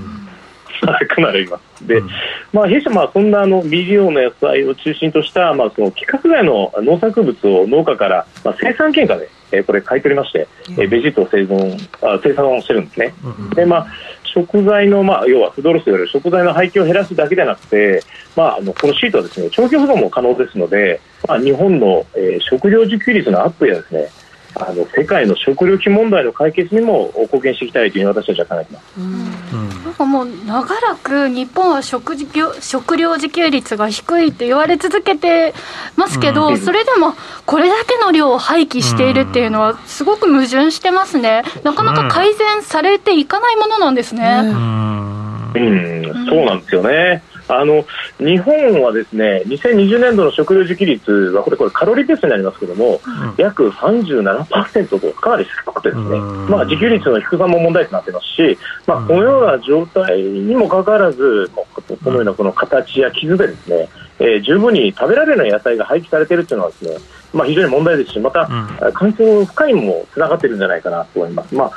[0.81, 1.87] かなりいます。
[1.87, 2.09] で、うん、
[2.53, 13.15] まあ、弊社はそんなあの未利用の野菜を中心とした、まあ、その規格外の農作物を農家から、まあ、生産権下で、えー、これ買い取りまして、えー、ベジートを生存あ生産をしてるんですね。
[13.25, 13.87] うん、で、まあ
[14.25, 18.03] 食材の、まあ、要はフードロスといわれる食材の廃棄を減らすだけではなくて、
[18.37, 24.09] まあ、あのこのシートはですね長期保存も可能ですので、まあ、日本の、えー、食料自給率のアップやですね
[24.55, 28.99] あの世界の食糧危問題の解決にも貢献していきたいというふうに私たちは考えています。
[28.99, 32.17] なんかもう長らく日本は食
[32.61, 35.53] 食料自給率が低いって言われ続けて
[35.97, 41.43] ますけど、うん、それでもこれだけの量を廃棄しているっていうのはすごく矛盾してますね。
[41.65, 44.41] なかなか改善されていかないものなんですね。
[44.43, 47.23] うん、うん、そうなんですよね。
[47.49, 47.85] あの
[48.19, 66.97] 日本はですね2020年度の食料自給率はこれこれカロリーベースになりますけども、うん、約37%とかなり低くてですね、まあ、自給率の低さも問題となっていますし、まあ、このような状態にもかかわらずこのようなこの形や傷でですね、えー、十分に食べられない野菜が廃棄されているというのはですね
[67.33, 68.49] まあ、非常に問題ですし、また、
[68.93, 71.55] 環境負荷にもつながっているんじゃないかなと思います。
[71.55, 71.71] まあ、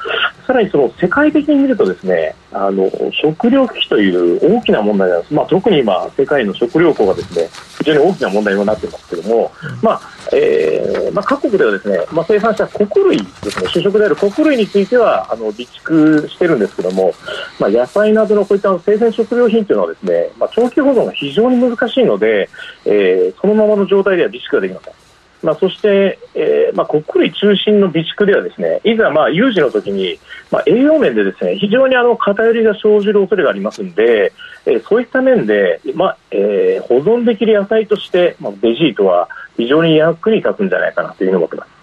[0.48, 5.34] さらにその世界的に見るとですね、あの食糧危機という大きな問題なんです。
[5.34, 10.02] まあ、特に今、世界の食糧庫がですね、非常に大きな問題になっていますけれども、まあ
[10.34, 17.14] えーまあ、各国ではですね、まあ、生産した穀類ですね、主食である穀類についてはあの備蓄してるんですけども、
[17.60, 22.50] まあ、野菜などのこういった生鮮食料品というのはですね、まあ、長期保存が非常に難しいので、
[22.86, 25.01] えー、そのままの状態では備蓄ができません。
[25.43, 30.19] まあ、そして、えーまあ、国類中心の備蓄ではですねいざまあ有事の時に、
[30.51, 34.34] まあ、栄養面でですね非常にあの偏りが生じる恐れがありますので、
[34.65, 41.81] えー、そういった面で、まあえー、保存できる野菜として、まあ、ベジートは非常に役に立つんじゃないかなというふうに思ってます。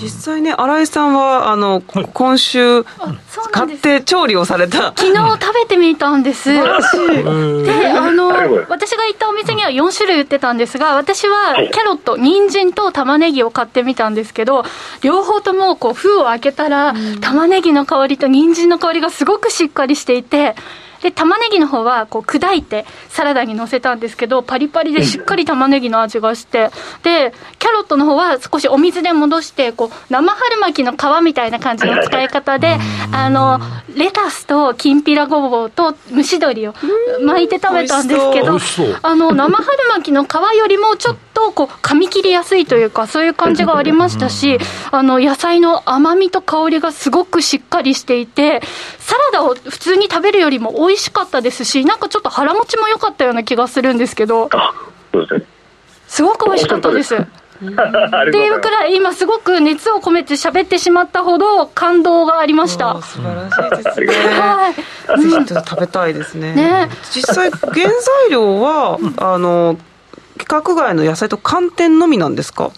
[0.00, 4.94] 実際ね新井さんはあの、はい、今週買って調理をされた。
[4.96, 6.50] 昨日食べてみたんです。
[6.52, 8.28] であの
[8.68, 14.64] 私が行ったお店には4種類売ってたんですが私はキャロット人参と玉ねぎを買ってみたんですけど
[15.02, 20.54] 両方ともこう封を開けたら玉ねぎの香りと人参の香りがすごくしっかりしていて
[21.02, 26.70] で玉ねぎの方はこう砕いてサラダにのせたんですけどパリパリでしっかり玉ねぎの味がして
[27.02, 32.76] でキャロットの方は少しお水で戻してこう生春巻きの皮みたいな感じの使い方で
[33.12, 33.60] あの
[33.96, 36.74] レタスときんぴらごぼうと蒸し鶏を
[37.24, 38.58] 巻いて食べたんですけど
[39.02, 41.29] あの生春巻きの皮よりもちょっと
[41.60, 44.58] こう噛み切りやすいというかそういう感じがありましたし
[44.90, 48.62] あの野菜の甘みと香りがすごくしっかりしていて
[48.98, 54.48] サラダを普通に食べるよりも美味しかったですしなんかちょっと腹持ちも良かったような気がするんですけど
[56.06, 57.14] すごく美味しかったです。
[57.14, 63.00] っていうくらい今すごく熱を込めて喋ってしまったほど感動がありました。
[63.02, 64.06] 素晴らしいですね。
[64.40, 66.54] はい、ぜひ食べたいですね。
[66.54, 66.88] ね。
[67.12, 69.76] 実際原材料は、あの
[70.40, 72.70] 規格外の野菜と寒天のみなんですか？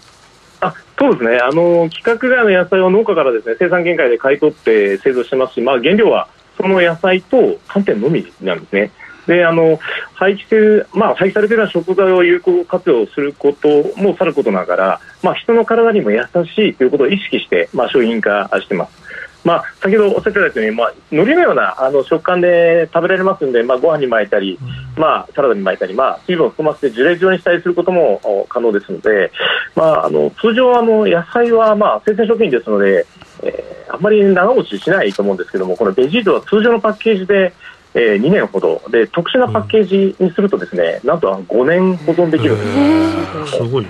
[0.61, 8.90] あそうですねあの規格外の野菜は農家からですね生産限界で買い取って製造してますし、まあ、原料はその野菜と寒天のみなんですね。
[9.29, 9.79] であの
[10.14, 19.02] 廃棄る、まあ、廃棄されている食材を有効活用することもさることながら、まあ、人の体にも優しいということを意識して、まあ、商品化してます。
[19.44, 24.59] まあ、先ほどおっしゃってたように、まあ、海苔のようなあの食感で食べられますんで、まあ、ご飯に巻いたり、
[24.96, 29.33] まあ、サラダに巻いたり、まあ、水分を含ませてジュレ状にしたりすることも可能ですので、
[29.74, 33.07] まあ、あの通常あの野菜は、まあ、生鮮食品ですので、
[33.42, 37.52] えー、あんまり長持ちしないと思うんですけどもこのベジートは通常のパッケージで、
[37.94, 38.81] えー、2年ほど。
[38.90, 42.55] で特殊なパッケージにするとですね、なんと5年保存できる。
[42.55, 43.44] ん。
[43.44, 43.57] です。
[43.57, 43.87] すごい、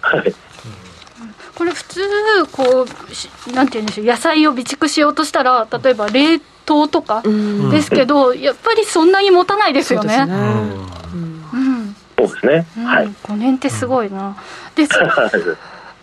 [0.00, 0.34] はい
[1.54, 2.00] これ普通
[2.50, 7.22] こうなんて言うんでしょう野菜を備蓄しようとしたら例えば冷凍とか
[7.70, 10.26] ですけど、やっぱりそんなに持たないですよね。
[12.16, 14.36] そうですね、はい、5年ってすごいな。
[14.76, 14.92] です。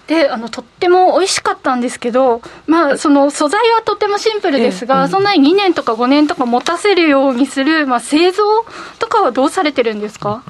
[0.08, 8.44] であのとっても美味しかったんですけど、まあ、その素材はとてもシンプルですが、ええうん、そんなに2年とか5年とか持たせるようにする、まあ、製造
[8.98, 10.42] とかはどうされてるんですか、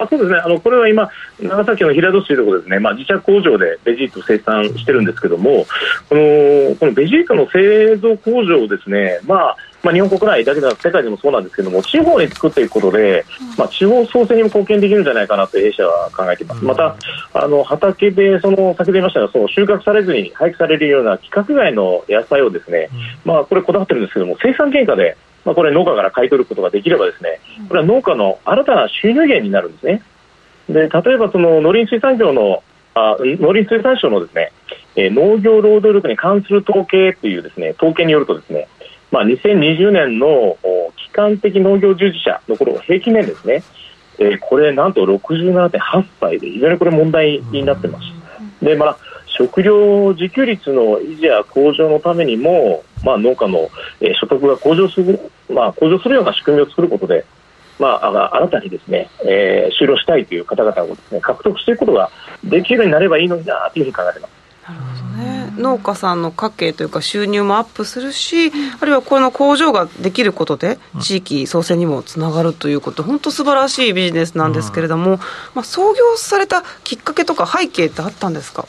[0.00, 0.38] あそうですね。
[0.38, 1.10] あのこれは今、
[1.40, 5.66] 長崎の平戸市というところですね、まあ、自社工場でベジート生産してるんですけども、
[6.08, 13.24] このこのベジートの製造工場をですね、まあまあ、日本国内だけでなく世界でもそうなんですけども地方に作っていくことで、
[13.56, 16.96] まあ、地方創生にも貢献できるんじゃないかなと弊社は考えています、また
[17.32, 22.88] あの畑でその先で言いましたがその収穫されずに廃棄されるような規格外の野菜をですね、
[23.24, 30.02] まあ、これこだわってるんですけども生産原価で、まあ、これ農家から買い取ることができればですねこれは農家の新たな収入源になるんですね。
[30.68, 32.62] で例えばその農林水産業の
[32.94, 34.52] あ農林水産省のですね、
[34.96, 38.68] えー、農業労働力に関する統計というですね統計によるとですね
[39.10, 40.56] まあ、2020年の
[40.96, 43.62] 基幹的農業従事者の頃平均年ですね、
[44.18, 48.64] えー、これなんと67.8歳で非常にこれ問題になってます。
[48.64, 48.98] でまあ
[49.40, 53.70] 食料自給率の維持や向上のためにも、まあ、農家の、
[54.02, 57.24] えー、所得が向上する、まあ、向上するような仕組みを作ることで、
[57.78, 62.10] まあ、新たにですね、えー、就労したいという方々をです、ね、獲得していくことが
[62.44, 64.40] できるようになればいいのになというふうに考えています。
[64.68, 75.16] なるほどね、農家さんの家計というか収入もアップするし、あるいはこの工場ができることで地域創生にもつながるということ本当素晴らしいビジネスなんですけれども、
[75.54, 78.66] まあ、創業されたきっかけとか背景ってあったんですか？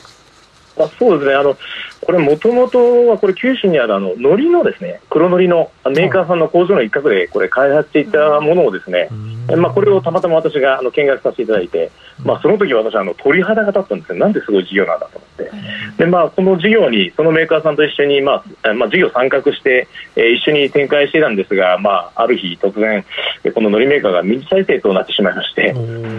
[0.88, 1.56] passou, vieram
[2.04, 9.08] これ、もともとはこれ九州にあるあの海苔のですね黒海苔のメーカーさんの工場の一角でこれ開発していたものをですね、
[9.56, 11.92] まあ、これをたまたま私があの見学させていただいて、
[12.24, 15.50] まあ、その時私はあの鳥肌が立ったんですよ、なんですごい事業なんだと思って、
[15.98, 19.86] でまあ、この事業にそのメーカーさんと一緒に、まあまあ、事業参画して、
[20.16, 23.04] えー、一緒に展開していたんですが、まあ、ある日突然、
[23.54, 25.72] この海苔メーカーが民事再生となってしまいまして、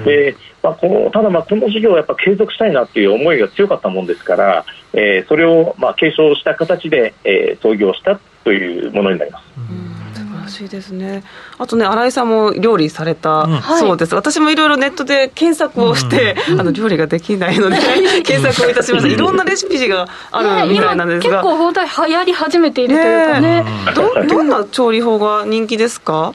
[0.05, 9.45] でまあ、このただ、まあ、この事業をやっぱ継続したいなっていう思いが強かったもんですから、えー、それをまあ継承した形で、えー、創業したというものになります。
[10.13, 11.23] 素晴らしいですね。
[11.57, 13.47] あとね、新井さんも料理された
[13.79, 14.11] そうです。
[14.11, 17.77] うん、私もいろいろネットで検索をして、うん、あの料理ができないので、
[18.23, 19.11] 検索をいたしました。
[19.11, 23.63] いろんなレシピがあるみたいなんですが、ね、結構本当に流行り始めているというかね。
[23.63, 26.33] ねどどんな調理法が人気ですか？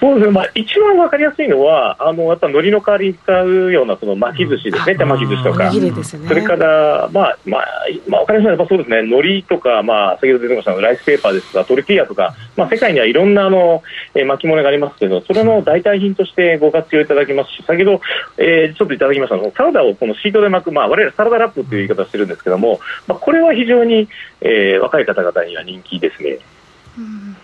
[0.00, 7.66] そうですね、まあ、一番わかりやすいのは、あのやっぱ海苔の代わりに使うようなその巻き寿司ですね、手巻き寿司とか、それから、まあまあ
[8.08, 13.82] まあ、分かりやすいのはそうですね、海苔とか、まあ、先ほど出てましたライスペーパーですとか、トルティーヤとか、まあ、世界にはいろんなあの、
[14.14, 18.00] えー、巻き物がありますけど、それの代替品としてご活用いただきますし、先ほど、
[18.38, 24.08] えー、ちょっといただきましたのサラダをこのシートで巻く、まあ、我々サラダラップという言い方をしてるんですけども、まあ、これは非常に、
[24.40, 26.38] えー、若い方々には人気ですね。
[26.98, 27.36] うん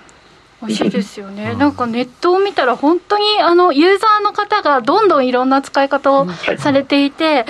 [0.62, 6.27] 美味しいですよね、なんかネットを見たら、本当にあのユーザーの方がどんどんいろんな使い方を
[6.59, 7.46] されていて、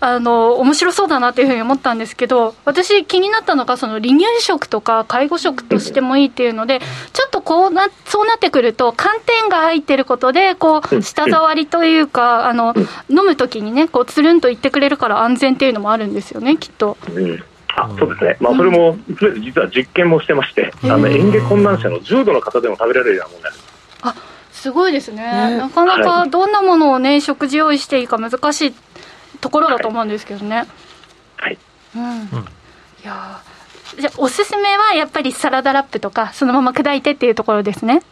[0.00, 6.80] あの面白そうだなというふうに思ったんですけど、私、気になったのが、その離乳食とか介護食としてもいいっていうので、
[7.12, 12.74] ちょっとこうなそうなってくると、寒天が入ってることで、こう舌触りというか、あの
[13.08, 16.96] 飲むときにね、こうつるんと言ってくれるから安全っていうのもあるんですよね、きっと。
[17.76, 23.64] あそうですね、まあ、それも、実は実験もしてまして、あの嚥下困難者の重度の方でも食べられるようなものです
[24.02, 24.14] あ
[24.52, 28.74] すごいですね、なかなかどんなものをね、食事用意していいか難しい
[29.40, 30.66] ところだと思うんですけどね。
[31.36, 31.58] はい、
[31.94, 32.06] うん、い
[33.04, 33.40] や
[33.98, 38.02] じゃおすすめはやっぱりサラダラップとか、そのまま砕いてっていうところですね。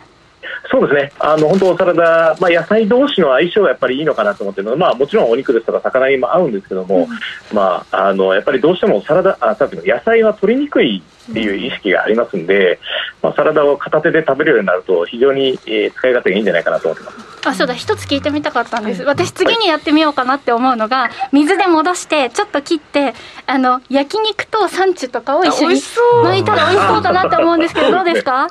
[0.70, 7.08] そうですね、あの本当、サラダ、まあ、野菜同士の相性がやっぱりいいのかなと思ってるので、まあ、もちろんお肉ですとか魚にも合うんですけども、
[7.50, 12.78] うん、まあ、あのやっぱりどうしてもサラダあさっきの野菜は取りにくいっていう意識がありますんで、
[13.22, 17.18] まあ、サラダを片手で食べるようになると、非常に、えー、使い勝手がいいんじゃないかなと思ってます。
[17.48, 17.74] あそうだ。
[17.74, 23.14] 一つ聞いてみたかったんです、私次にやってみようかなって思うのが水で戻してちょっと切って
[23.46, 25.80] あの焼肉とサンチュとかを一緒に
[26.24, 28.48] 巻いたら美味しそうかなって思うんですけどどうですか？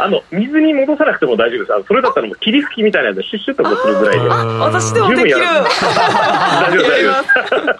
[0.00, 1.74] あの水に戻さなくても大丈夫です。
[1.74, 4.28] あのそれだったらもう霧吹きみたいなやつシュッシュッとこうするぐらいで。
[4.28, 5.30] 私でもできる。
[5.36, 5.40] 大
[6.70, 7.10] 丈夫大丈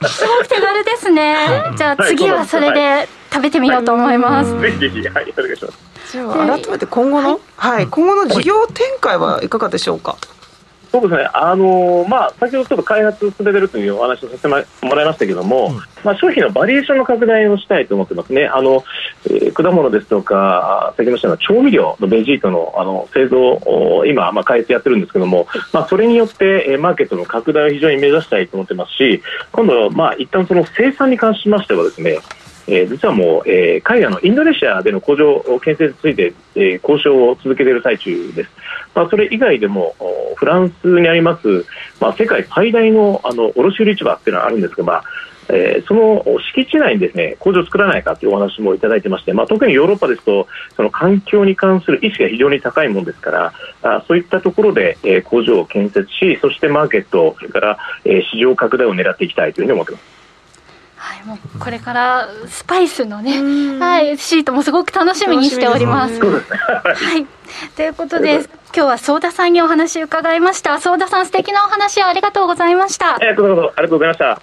[0.01, 0.09] 夫。
[0.09, 1.37] すごく手軽ですね。
[1.77, 4.61] じゃあ次はそれで食べてみようと思います。
[4.61, 5.79] ぜひぜひはいお願いします。
[6.13, 10.17] じゃあ改めて今後のはい今後の事業展開はいかがでしょうか？
[10.91, 14.55] そうですね、あのー、まあ、先ほどちょっと開発進めてるというお話をさせても
[14.95, 18.85] らいましたけども、うん、まあ、商品のバリエーションの拡大をしたいと思ってますね、あの
[19.27, 29.23] えー、果物ですとか、先ほどした調味料のベジートのあの製造を今、まあ、開発やってるんですけども、まあ、それによって、えー、マーケットの拡大を非常に目指したいと思ってますし、
[29.53, 32.19] 今度、まあ、一旦その生産に関しましてはですね、
[32.69, 38.51] えー、実はもう、えー、海外のインドネシアでの工場建設について、えー、交渉を続けている最中です。
[38.95, 39.95] まあ、それ以外でも
[40.35, 41.65] フランスにあります、
[42.01, 45.05] まあ、世界最大のあの卸売市場っていうのがあるんですが、まあ
[45.51, 50.47] えー、その敷地内にですね工場を作らないかというお話もいただいてまして、まあ、特にヨーロッパですと
[50.77, 53.53] その環境に関する意識が非常に高いものですから
[53.83, 60.18] あそういったところで、えー、工場を建設しそしてマーケットそれから、えー、市場拡大を狙っていきたいというふうに思っています。
[60.99, 66.21] はい、もうこれからスパイスのね、はい、シートもすごく楽しみにしております。
[66.21, 66.41] は
[67.17, 67.27] い、
[67.77, 68.41] ということで、
[68.75, 70.81] 今日はソーダさんにお話伺いました。
[70.81, 73.15] ソーダさん、素敵なお話ありがとうございました。
[73.15, 74.41] ありがとうございました。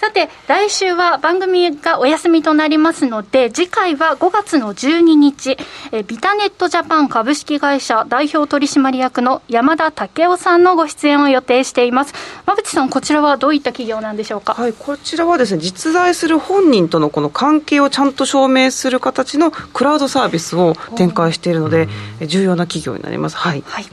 [0.00, 5.58] さて、来週は番組がお休みとなりますので、次回は5月の12日、
[5.92, 12.14] えビタネットジャパン株式会社代表取締役の山田武雄さんのご出演を予定しています。
[12.46, 14.54] 馬淵さん、こちらはどういった企業なんでしょうか？
[14.54, 21.88] はい、こちらはですね、実在する本人とのこの関係をちゃんと証明する形のクラウドサービスを展開しているので、
[22.26, 23.36] 重要な企業になります。
[23.36, 23.62] はい。
[23.66, 23.86] はい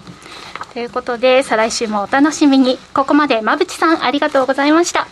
[0.74, 2.78] ということで、再来週もお楽しみに。
[2.94, 5.08] ここまで馬淵さん、ありがとうございました。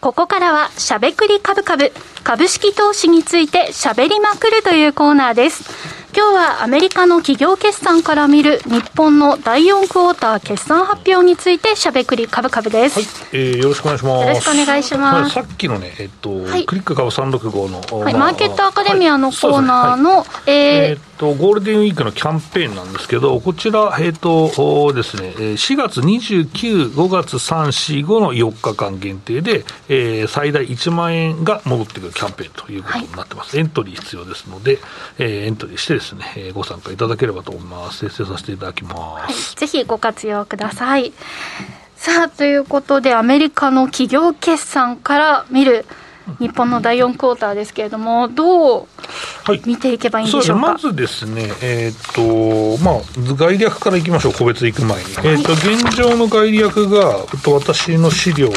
[0.00, 1.92] ここからはしゃべくりカブカブ。
[2.22, 5.97] 株式投資についてしゃべりまくるというコーナーです。
[6.16, 13.00] 今日はアメリカの企業決算から見る日本の第4クォーター決算発表についてしゃべくり株株です。
[13.00, 14.26] はい、えー、よろしくお願いします。
[14.26, 15.34] よろしくお願いします。
[15.34, 20.54] さっきのね、えっと、はい、クリック株365の、はい、マーケットアカデミアのコーナーの、はい、えー、
[20.92, 33.56] えーと、ゴールデンウィークのキャンペーンなんですけど、こちら、えっ、と、ですね、4月29、5月3、4、5の4日間限定で、えー、最大1万円が戻ってくるキャンペーンということになってます。
[33.56, 34.78] はい、エントリー必要ですので、
[35.18, 38.06] えー、エントリーしてですね、えー、ご参加いただければと思います。
[38.06, 39.54] 訂正させていただきます。
[39.54, 41.12] はい、ぜひご活用ください。
[41.96, 45.84] さあ、ということで、アメリカの企業決算から見る、
[46.38, 48.86] 日本の第4クォーターですけれども、どう
[49.66, 58.54] 見ていけばいいんでしょうか、はい、まずですね、えーとまあ、概略からいきましょう、個別いく前に、はい、えーと、現状の概略が、私の資料の、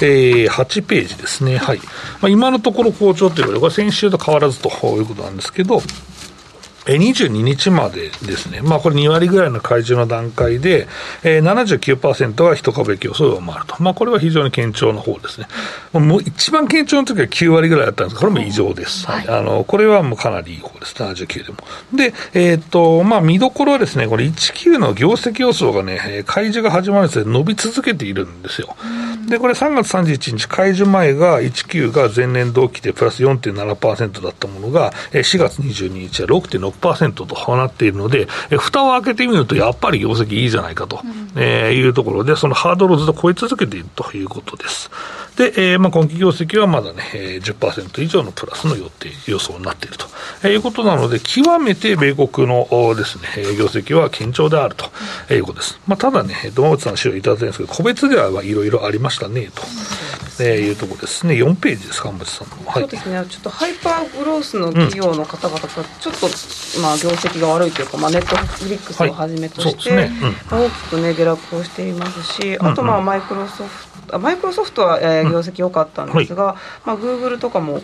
[0.00, 1.78] えー、8ページですね、はい。
[2.20, 5.82] まあ、今のところ好調ということで、これ、先週と変わらずということなんですけど、
[6.84, 10.86] 22日までですね、まあ、これ2割ぐらいの開示の段階で、
[11.22, 15.46] えー、79%が一株競争を上回ると、まあ、これは非常に堅調な方ですね、
[15.92, 18.20] もう一番堅調の時は9割ぐらいだったんです。
[18.20, 21.58] これも異常です、はい、あのこれはもうかなりいい方です、79でも。
[21.92, 28.76] で、えーとまあ、見どころはですね、これ、19の業績予想がね、開示が始まるんです伸び続けているんですよ。
[29.28, 38.26] で、これ3月31日、開示前が19が前年同期でプラス4.7%だったものが、4月22日は6.6%となっているので、
[38.58, 41.00] 蓋を開けてみると、やっぱり業績いいじゃないかと、
[41.36, 44.90] えいうところで、そのハードルをずっと超え続けているということです。
[45.36, 50.06] で、えー、まあ今期業績はまだね、えー、10%以上のプラスの予定、予想になっていると、
[50.44, 54.84] えー、いうことなので、極めて米国のですね、業績は堅調であると、
[55.34, 55.80] いうことです。
[55.86, 59.62] まあ、ただね、馬内さんの資料いただいたんですけど、個別ではいろいろありましたね、と。
[60.40, 66.28] えー、いうところですね、4ページですか、さんの、はい、そうですね、ちょっとハイパーグロースの企業の方々が、ちょっと、
[66.80, 70.12] まあ、業績が悪いというか、まあ、ネットフリックスをはじめとして、はいね。
[70.50, 77.80] うん、大きくね、下落をしていますし、あと、まあ、マイクロソフトマイクロソフトは、えー、業績良かったんですが、まあ、グーグルとかも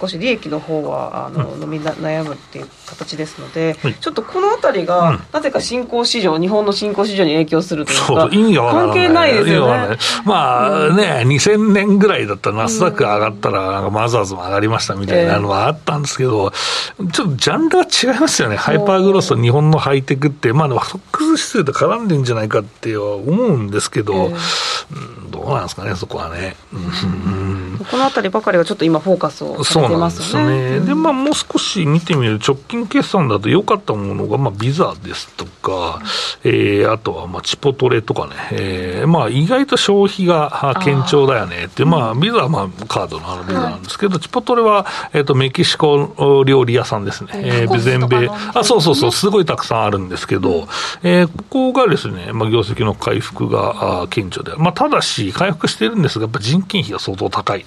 [0.00, 9.96] 少し利益の方はあの、伸び悩むっていう形ですので、はい、ちょっとこの辺りが、なぜか新興市場、日本の新興市場に影響するというか、関係ないですよね。
[10.24, 16.52] まあね、うん、2000年ぐらいだったら、ナスダック上がったら、マザーズも上がりましたみたいなのはあったんですけど、
[16.98, 26.56] えー、ちょっとジャンルが違いますよね、ハイパーグロスと日本のハイテクって、まあ、フォックス指数と絡んでんじゃないかって思うんですけど、えー、どうなんですかね、そこはね。
[26.72, 27.78] うん。
[27.90, 30.78] この辺りばかりはちょっと今、フォーカスをされてますね。
[30.78, 30.80] ね。
[30.80, 36.00] で、まあ、もう少し見てみる直近決算だと良かったものが、まあ、ビザですとか、
[36.44, 47.30] えー、あとは、まあ、チポトレとかね、えー、まあ、意外と消費が堅調だよねって、まあ、ビザは、まあ、カードのあのビザなんですけど、はい、チポトレは、えっ、ー、と、メキシコ料理屋さんですね。
[47.34, 47.68] えー、
[48.08, 50.66] 全米、あ、そうそうそう、すごいたくさんあるんですけど、うん、
[51.02, 57.66] えー、ここがですね、まあ、業績の回復が顕著で、まあ、ただし、回復してるんですが、やっぱ人件費が相当高いね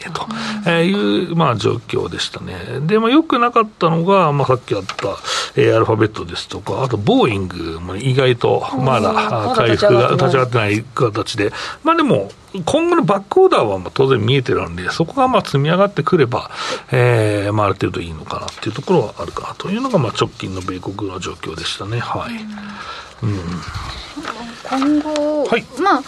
[0.64, 2.56] という、まあ、状況でしたね。
[2.82, 5.08] で、まあ、よくなかったのが、まあ、さっきあった、
[5.56, 9.14] えー、アルファベットですとか、あと、ボーイングも意外とまだ
[9.56, 11.52] 回復が立ち上がってない形で、
[11.84, 12.32] まあでも、
[12.66, 16.52] 今後のバックオーダーはまあ当然見えてるんで、そこがまあ積み上がってくれば、
[16.91, 21.99] えーまあ、ある程度いいのかなっていうところはあるかなというのが、まあ直近の米国の状況でしたね。
[21.99, 22.34] はい、
[23.24, 26.04] うん、今後、はい、まあ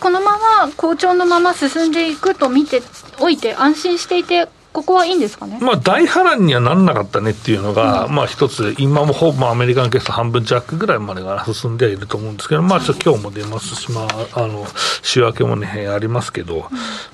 [0.00, 2.82] このまま好調のまま進んでいくと見て
[3.20, 14.66] おいて、安心していて、ここはいいんですかね、まあ、大波乱にはならなかったねっていうのが、うん、まあ一つ、今もほぼアメリカン決算半分弱ぐらいまでが進んではいると思うんですけど、まあ、ちょっと今日も出ますし、まあ、あの
[15.00, 16.68] 週明けもね、ありますけど、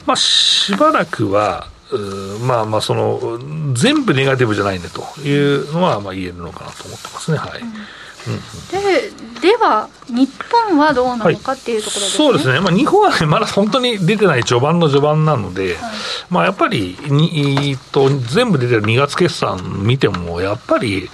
[0.06, 1.68] まあ、しばらくは、
[2.48, 3.38] まあまあその、
[3.74, 7.38] 全部ネガティブじゃないねというのはまあ言えるのかなと思ってますね。
[7.38, 7.72] はい、うん
[8.70, 9.10] で
[9.42, 10.30] では、日
[10.68, 15.92] 本はどうなのかっていうところですね、はい、そうですね、まあ、日本は、ね、まだ本当に出てない序盤の序盤なので、はい、
[16.30, 21.10] まあ、やっぱりにと全部出てる2月決算見ても、やっぱり、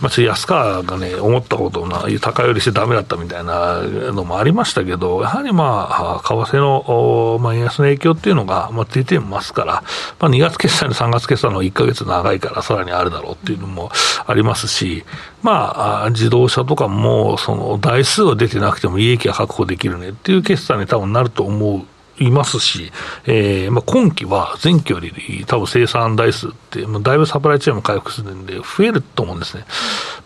[0.00, 9.82] まあ、安川がね、思ったことな、高寄りしてだめだったみたいなのもありましたけど、やはりまあ、為替の、まあ、円安の影響っていうのが、まあ、出てますから、
[10.18, 13.90] まあ、2月決算で3月決算の1か月長いから、さらにあるだろうっていうのも
[14.26, 15.04] ありますし、
[15.42, 21.84] まあ、自動車とかも、その台数は出てなくても利益は確保できるねっていう決算に多分なると思
[22.18, 22.92] いますし、
[23.26, 29.64] えーまあ、今期は前期より多分生産台数って、まあ、だいぶサプライチェーンも回復するんで、増えると思うんですね。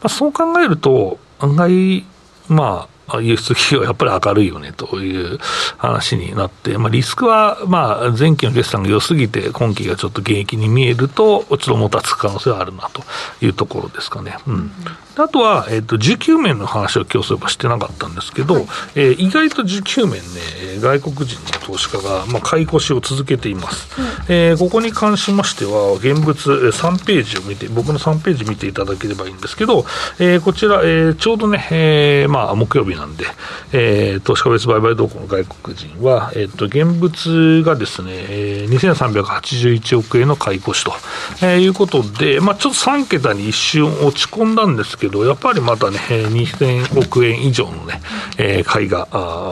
[0.03, 2.05] まあ、そう考えると、案外、
[2.49, 5.39] まあ、輸出企業はやっぱり明るいよねという
[5.77, 13.03] 話になって、まあ、リスクは、まあ、前期の決算が良すぎて、今期がちょっと現役に見えると、ちょっともたつく可能性はあるなと
[13.43, 14.39] いうところですかね。
[14.47, 14.73] うん、
[15.17, 18.65] あとは、えっ、ー、と、19面の話を今日そういえばしてなかったんですけど、はい、
[18.97, 23.89] えー、意外と19面ね、外国人の投資家が、まあ、買い越しを続けています。
[24.01, 29.87] うん、えー、ここに関しましては、現物3ページを見て、僕の3ページ見ていただければいいんですけど、
[30.19, 33.25] えー、こちら、えー、ちょうどね、えー、まあ、木曜日なんで、
[33.73, 40.93] えー、投資家別売買動向の外国人は、えっ、ー、と、現物がですね、えー、2381億円の買い越しと、
[41.41, 48.01] えー、いうことで、まあ、ちょっと3桁に一瞬落ち込んだんですけど、けどやっぱりまたね、2000億円以上のね、
[48.39, 49.07] えー、買いが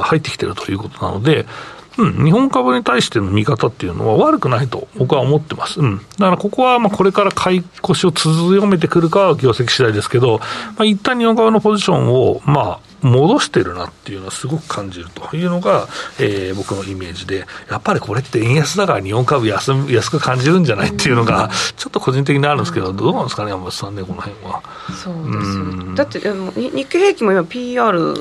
[0.04, 1.46] 入ってきてるということなので、
[1.98, 5.80] うん、日本株に対しての見方っていうのは悪くないと僕は思ってます。
[5.80, 5.98] うん。
[5.98, 10.46] だからここはまあこれから買い越しを強めてくるかは業績次第ですけど、ま
[10.78, 15.88] あ一旦日本株のポジションをまあ戻してるなっていうのはすごく感じるというのが、
[16.18, 24.62] えー、僕のイメージで、やっぱりこれって円安だから日本株安安く感じるんじゃないっていうのが、ちょっと個人的にあるんですけど、どうなんですかね、山本さんね、この辺は。
[25.02, 28.14] そうですよ、だって日経平均も今 PR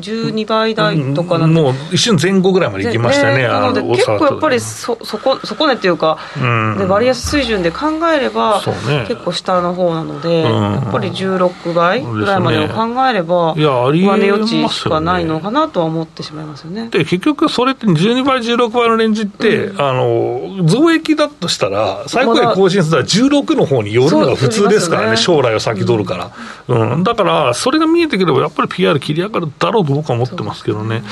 [0.00, 3.48] 12倍台とかなんで、もう一瞬前後ぐらいまで行きましたね、ね。
[3.48, 13.92] なので結構やっぱりそそこそこねっていうか、うん、で割安水準で考えれば、ね、結構下の方なので、うん、やっぱり16倍ぐらいまでを考えれば、ね、上
[14.24, 16.88] 値余地しかないのかなとは思ってしまいますよね。
[16.88, 26.30] で結局、それって12倍、16倍のレンジって、うん、あの増益だとしたら、最高値更新するのは16の方によるのが普通ですからね、将来を先取るから。
[26.68, 27.04] うん。
[27.04, 31.02] だから、それが見えてくれば、やっぱり PR 切り上がるだろうと僕は思ってますけどね、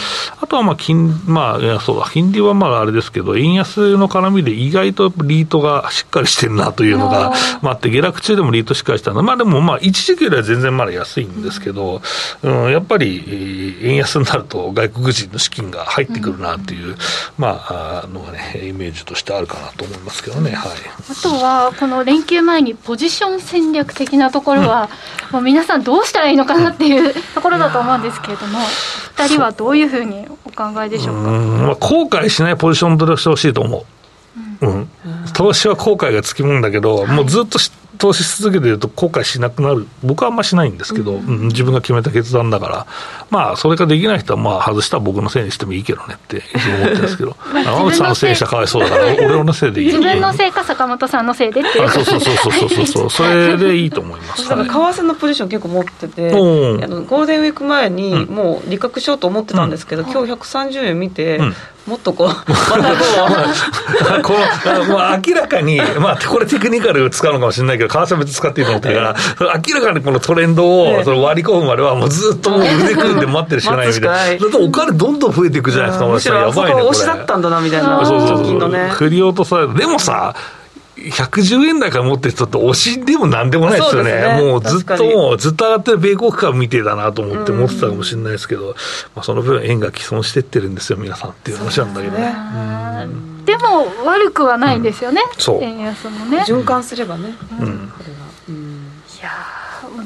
[0.40, 12.02] あとはまあ金、まあ、そうだ、金利はまああれですけど、円安の絡みで意外とリートがしっかりしてるなというのが、まあ、あって、下落中でもリートしっかりしたのまあでもまあ、一時期よりは全然まだ安いんですけど、
[12.42, 16.96] うん、やっぱり円安になると、外国人の資金が入ってくるなという、
[17.38, 20.72] まあ、のがね、イメージとしてあるかなと思いますけどね、はい、
[21.10, 24.88] あとは、この連休前にポジション戦略的なところは、
[25.28, 28.58] うん、もう皆さん、どうしたらいいのかなっていうところだと思うんですけれども。
[29.14, 31.30] 二人はどういうふうにお考えでしょうか？
[31.30, 33.84] まあ、後悔しないポジション取りしてほしいと思
[34.60, 34.66] う。
[34.66, 34.88] うん、
[35.34, 37.58] 投資は後悔がつきもんだけど、はい、もうずっと
[37.98, 42.86] 投資し続けてると後悔しなくなる、僕はあんましないんですけど、うん、自分が決めた決断だから、
[43.30, 51.88] まあ、それができない人は、まあ、外したら僕のせいにしてもいいけどねって、いつも思ってるんですけど、 山口さんのせいにしたらかわいそうだから、 俺のせいでいい自分のせいか、坂本さんのせいでっていう。
[51.90, 54.48] そうそうそうそうそうそう、 それでいいと思います。
[54.48, 61.40] 為替のポジション結構持ってて、あのゴールデンウィーク前にもう利確しようと思ってたんですけど、今日130円見て、
[61.86, 69.16] もっとこう、またこう、もう明らかに、まあ、これテクニカル使うのかもしれないけど、為替別使っていいと思ってるから、
[69.66, 73.98] 明らかにこのトレンドをその割り込むまでは、もうずっともう腕組んで待ってるしかないみた
[74.32, 74.48] いな。
[74.48, 76.82] だお金どんどん増えていくじゃないですか、むしろやばいね。
[76.82, 78.04] 押しだったんだな、みたいな。
[78.04, 78.70] そうそうそう。
[78.90, 79.74] 振り落とされる。
[79.74, 80.34] でもさ、
[80.96, 84.12] 110円台から持ってる人って推しでもなんでもないですよね。
[84.12, 88.74] ねもうずっともうずっと上がってる米国株見てだなと思って思ってたかもしれないですけど、
[89.14, 93.31] まあ、その分円が既存してってるんですよ、皆さんっていう話なんだけどね。
[93.44, 96.38] でも悪くはないんですよね、うん、円安もね。
[96.46, 97.34] 循環すればね。
[97.60, 99.30] うん、うん、いや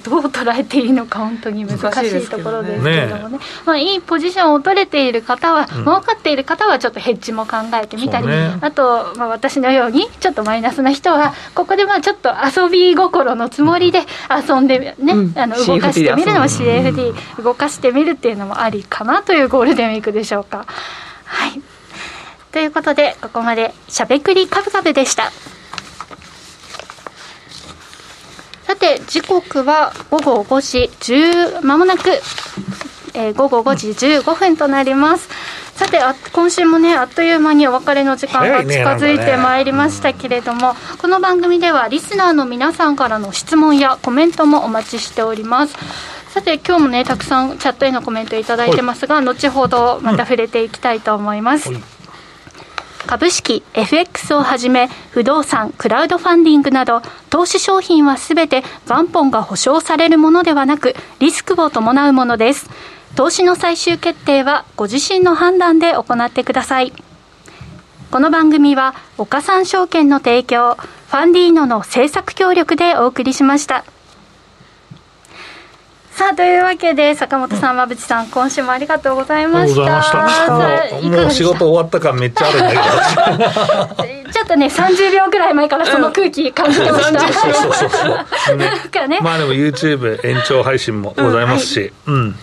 [0.02, 20.66] どう捉えていいのか本当に難しいところですけれどもね、ね、まあ、いいポジションを取れている方は、うん、儲かっている方はちょっとヘッジも考えてみたり、ね、あと、まあ、私のようにちょっとマイナスな人はここでまあちょっと遊び心のつもりで遊んでね、うん、あの動かしてみるのも CFD 動かしてみるっていうのもありかなというゴールデンウィークでしょうか。
[21.24, 21.62] はい
[22.52, 25.30] ということでここまでしゃべくりカブカブでした。
[28.64, 32.10] さて時刻は午後5時10まもなく、
[33.14, 35.28] えー、午後5時15分となります。
[35.74, 45.76] さてあ今週もねあっという間にお別れの時間が近づいてまいりましたけれども、ねこの番組ではリスナーの皆さんからの質問やコメントもお待ちしております。
[46.30, 51.70] さて今日もねたくさんチャットへのコメント頂いてますが、後ほどまた触れていきたいと思います、
[53.06, 62.68] 株式、FX をはじめ、不動産、クラウドファンディングなど、投資商品はすべて元本が保証されるものではなく、リスクを伴うものです。
[63.14, 66.92] 投資の最終決定は、ご自身の判断で行ってください。
[68.10, 73.84] この番組は、岡三証券の提供、ファンディーノの制作協力でお送りしました。
[76.16, 80.48] さあというわけで坂本さん、馬淵さん今週もありがとうございました。
[81.02, 84.32] もう仕事終わった感めっちゃあるんだけど。
[84.32, 91.92] ちょっとね30秒ぐらい前からその空気感じてました、そうそうそうそう、ね、まあでも YouTube 延長配信もございますし。
[92.06, 92.34] うん、うん。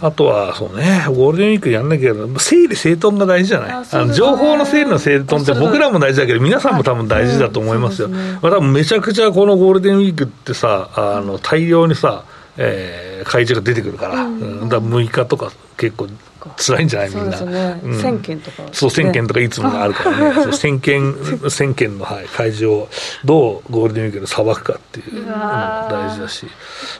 [0.00, 3.84] あとは、そうね、ゴールデンウィークやんなきゃ整理整頓が大事じゃない？
[3.92, 8.08] あの情報の整理の整頓って僕らも大事だけど、皆さんも多分大事だと思いますよ。
[8.08, 12.24] まあ、多分めちゃくちゃこのゴールデンウィークってさ、あの大量にさ、
[12.58, 16.08] えー、開示が出てくるから、うん、だ6日とか結構
[16.56, 17.10] 辛いんじゃない？
[17.10, 17.36] みんな。
[17.36, 17.80] そうね。
[17.82, 20.34] うん、1000件とか、そう、1000件とかいつもあるからね。
[20.34, 22.88] そう1000件、1000件 の、はい、会場を
[23.24, 25.42] どうゴールデンウィークでさばくかっていうのも
[25.90, 26.46] 大事だし。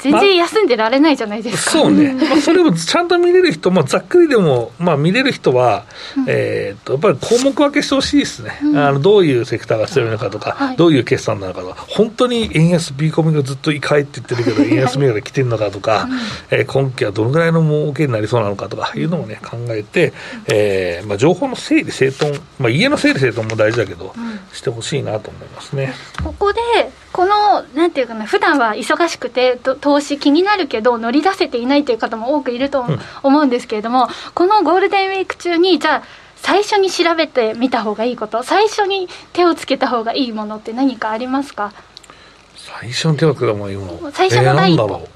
[0.01, 1.77] 全然休んでられないじゃないですか。
[1.77, 2.15] まそうね。
[2.29, 5.85] まあ、それをちゃんと見れる人、まあ、ざっくりでも、まあ、見れる人は、
[6.17, 8.59] うん、えっと、やっぱり項目分けしてほしいですね。
[8.63, 16.07] うん、あの、どういうセクターが強いのかとか、はい、どういう決算なのかとか、本当に円安、ビーコミがずっといかいって言ってるけど、円安銘柄来てるのかとか、
[16.51, 20.13] うん、えー、今期はどのぐらいの儲けになりそうなのかとかいうのもね、考えて、
[20.47, 25.95] えーまあ、情報の整理整頓、まあ、家の整理整頓も大事だけど、うん、してほしいなと思いますね。
[26.23, 26.61] ここで
[27.13, 32.85] このなんていうかな普段は忙しくて投資気になるけど乗り出せていないという方も多くいると
[33.23, 33.47] 思うん。
[33.47, 36.03] ですけれども、うん、このゴールデンウィーク中にじゃあ
[36.35, 41.73] 最初に調べてみた方がいいこと最初に手をつけた方がいいものって何かありますか？
[42.57, 44.11] 最初に手をつけた方がいいもの。
[44.11, 45.09] 最初の第一歩、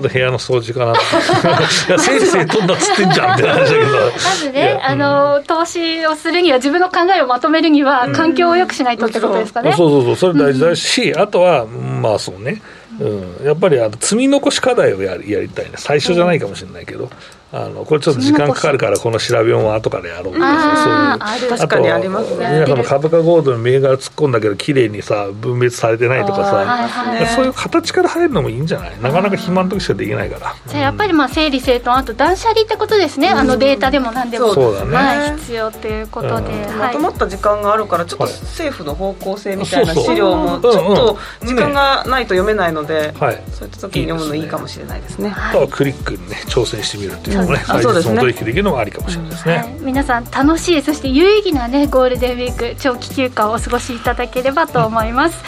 [0.00, 0.94] ただ部屋の掃除かな
[1.98, 3.90] 先生飛んだっつってんじゃんって話だけど。
[4.00, 9.72] まずねあの、投資をするには自分の考えをまとめるには環境を良くしないとってことですかね、う。
[9.74, 10.16] ん、そうそうそう。
[10.16, 12.60] それ大事だし、うん、あとはまあそうね。
[13.00, 15.72] うん、やっぱりあの積み残し課題をやりやりたいね。
[15.76, 17.10] 最初じゃないかもしれないけど、
[17.56, 21.50] あのこれちょっと時間かかるからこの調べも後からやろうみたいなそういう。
[21.50, 22.48] 確かにありますね。
[22.50, 26.88] 皆さんも株価ゴールドに銘柄突っ込んだけど綺麗にさ分別されてないとかさ、
[27.36, 29.00] そういう形から入るのもいいんじゃない？
[29.00, 30.56] なかなか暇の時しかできないから。
[30.66, 34.52] じゃあやっぱりまあ整理整頓あと断捨離ってことですね、あのデータでも何でも。
[34.52, 45.28] そうだね、はい、必要ということで、まとまった時間があるからちょっと政府の方向性みたいな資料もちょっと時間がないと読めないので、はい、そういった時に読むのいいかもしれないですね。
[45.30, 47.43] はクリックにね挑戦してみるっていう。
[47.43, 48.18] のもね、そうですね。
[48.20, 49.56] 取引できるのもありかもしれないですね。
[49.56, 55.42] はい、皆さん楽しいそして有意義なねゴールデンウィーク長期休暇をお過ごしいただければと思います。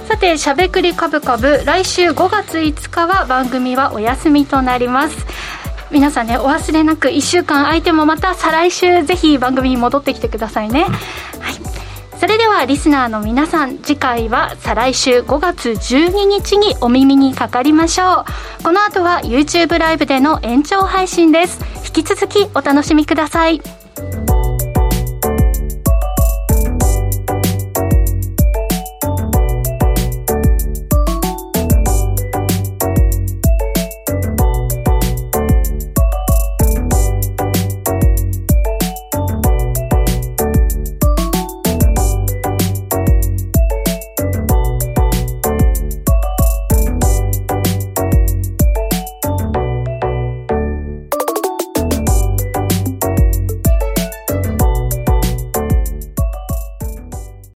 [0.00, 5.26] うん、さてしゃべくりカブカブ来週5月5日は番組はお休みとなります。
[5.90, 10.84] 皆さんねお忘れなく1週間空いてもまた再来週ぜひ番組に戻ってきてくださいね。
[10.84, 10.88] は
[11.50, 11.85] い
[12.18, 18.24] それではリスナーの皆さん次回は再来週5月12日にお耳にかかりましょ
[18.60, 18.62] う。
[18.62, 21.60] この後は YouTube ライブでの延長配信です。
[21.86, 23.60] 引き続きお楽しみください。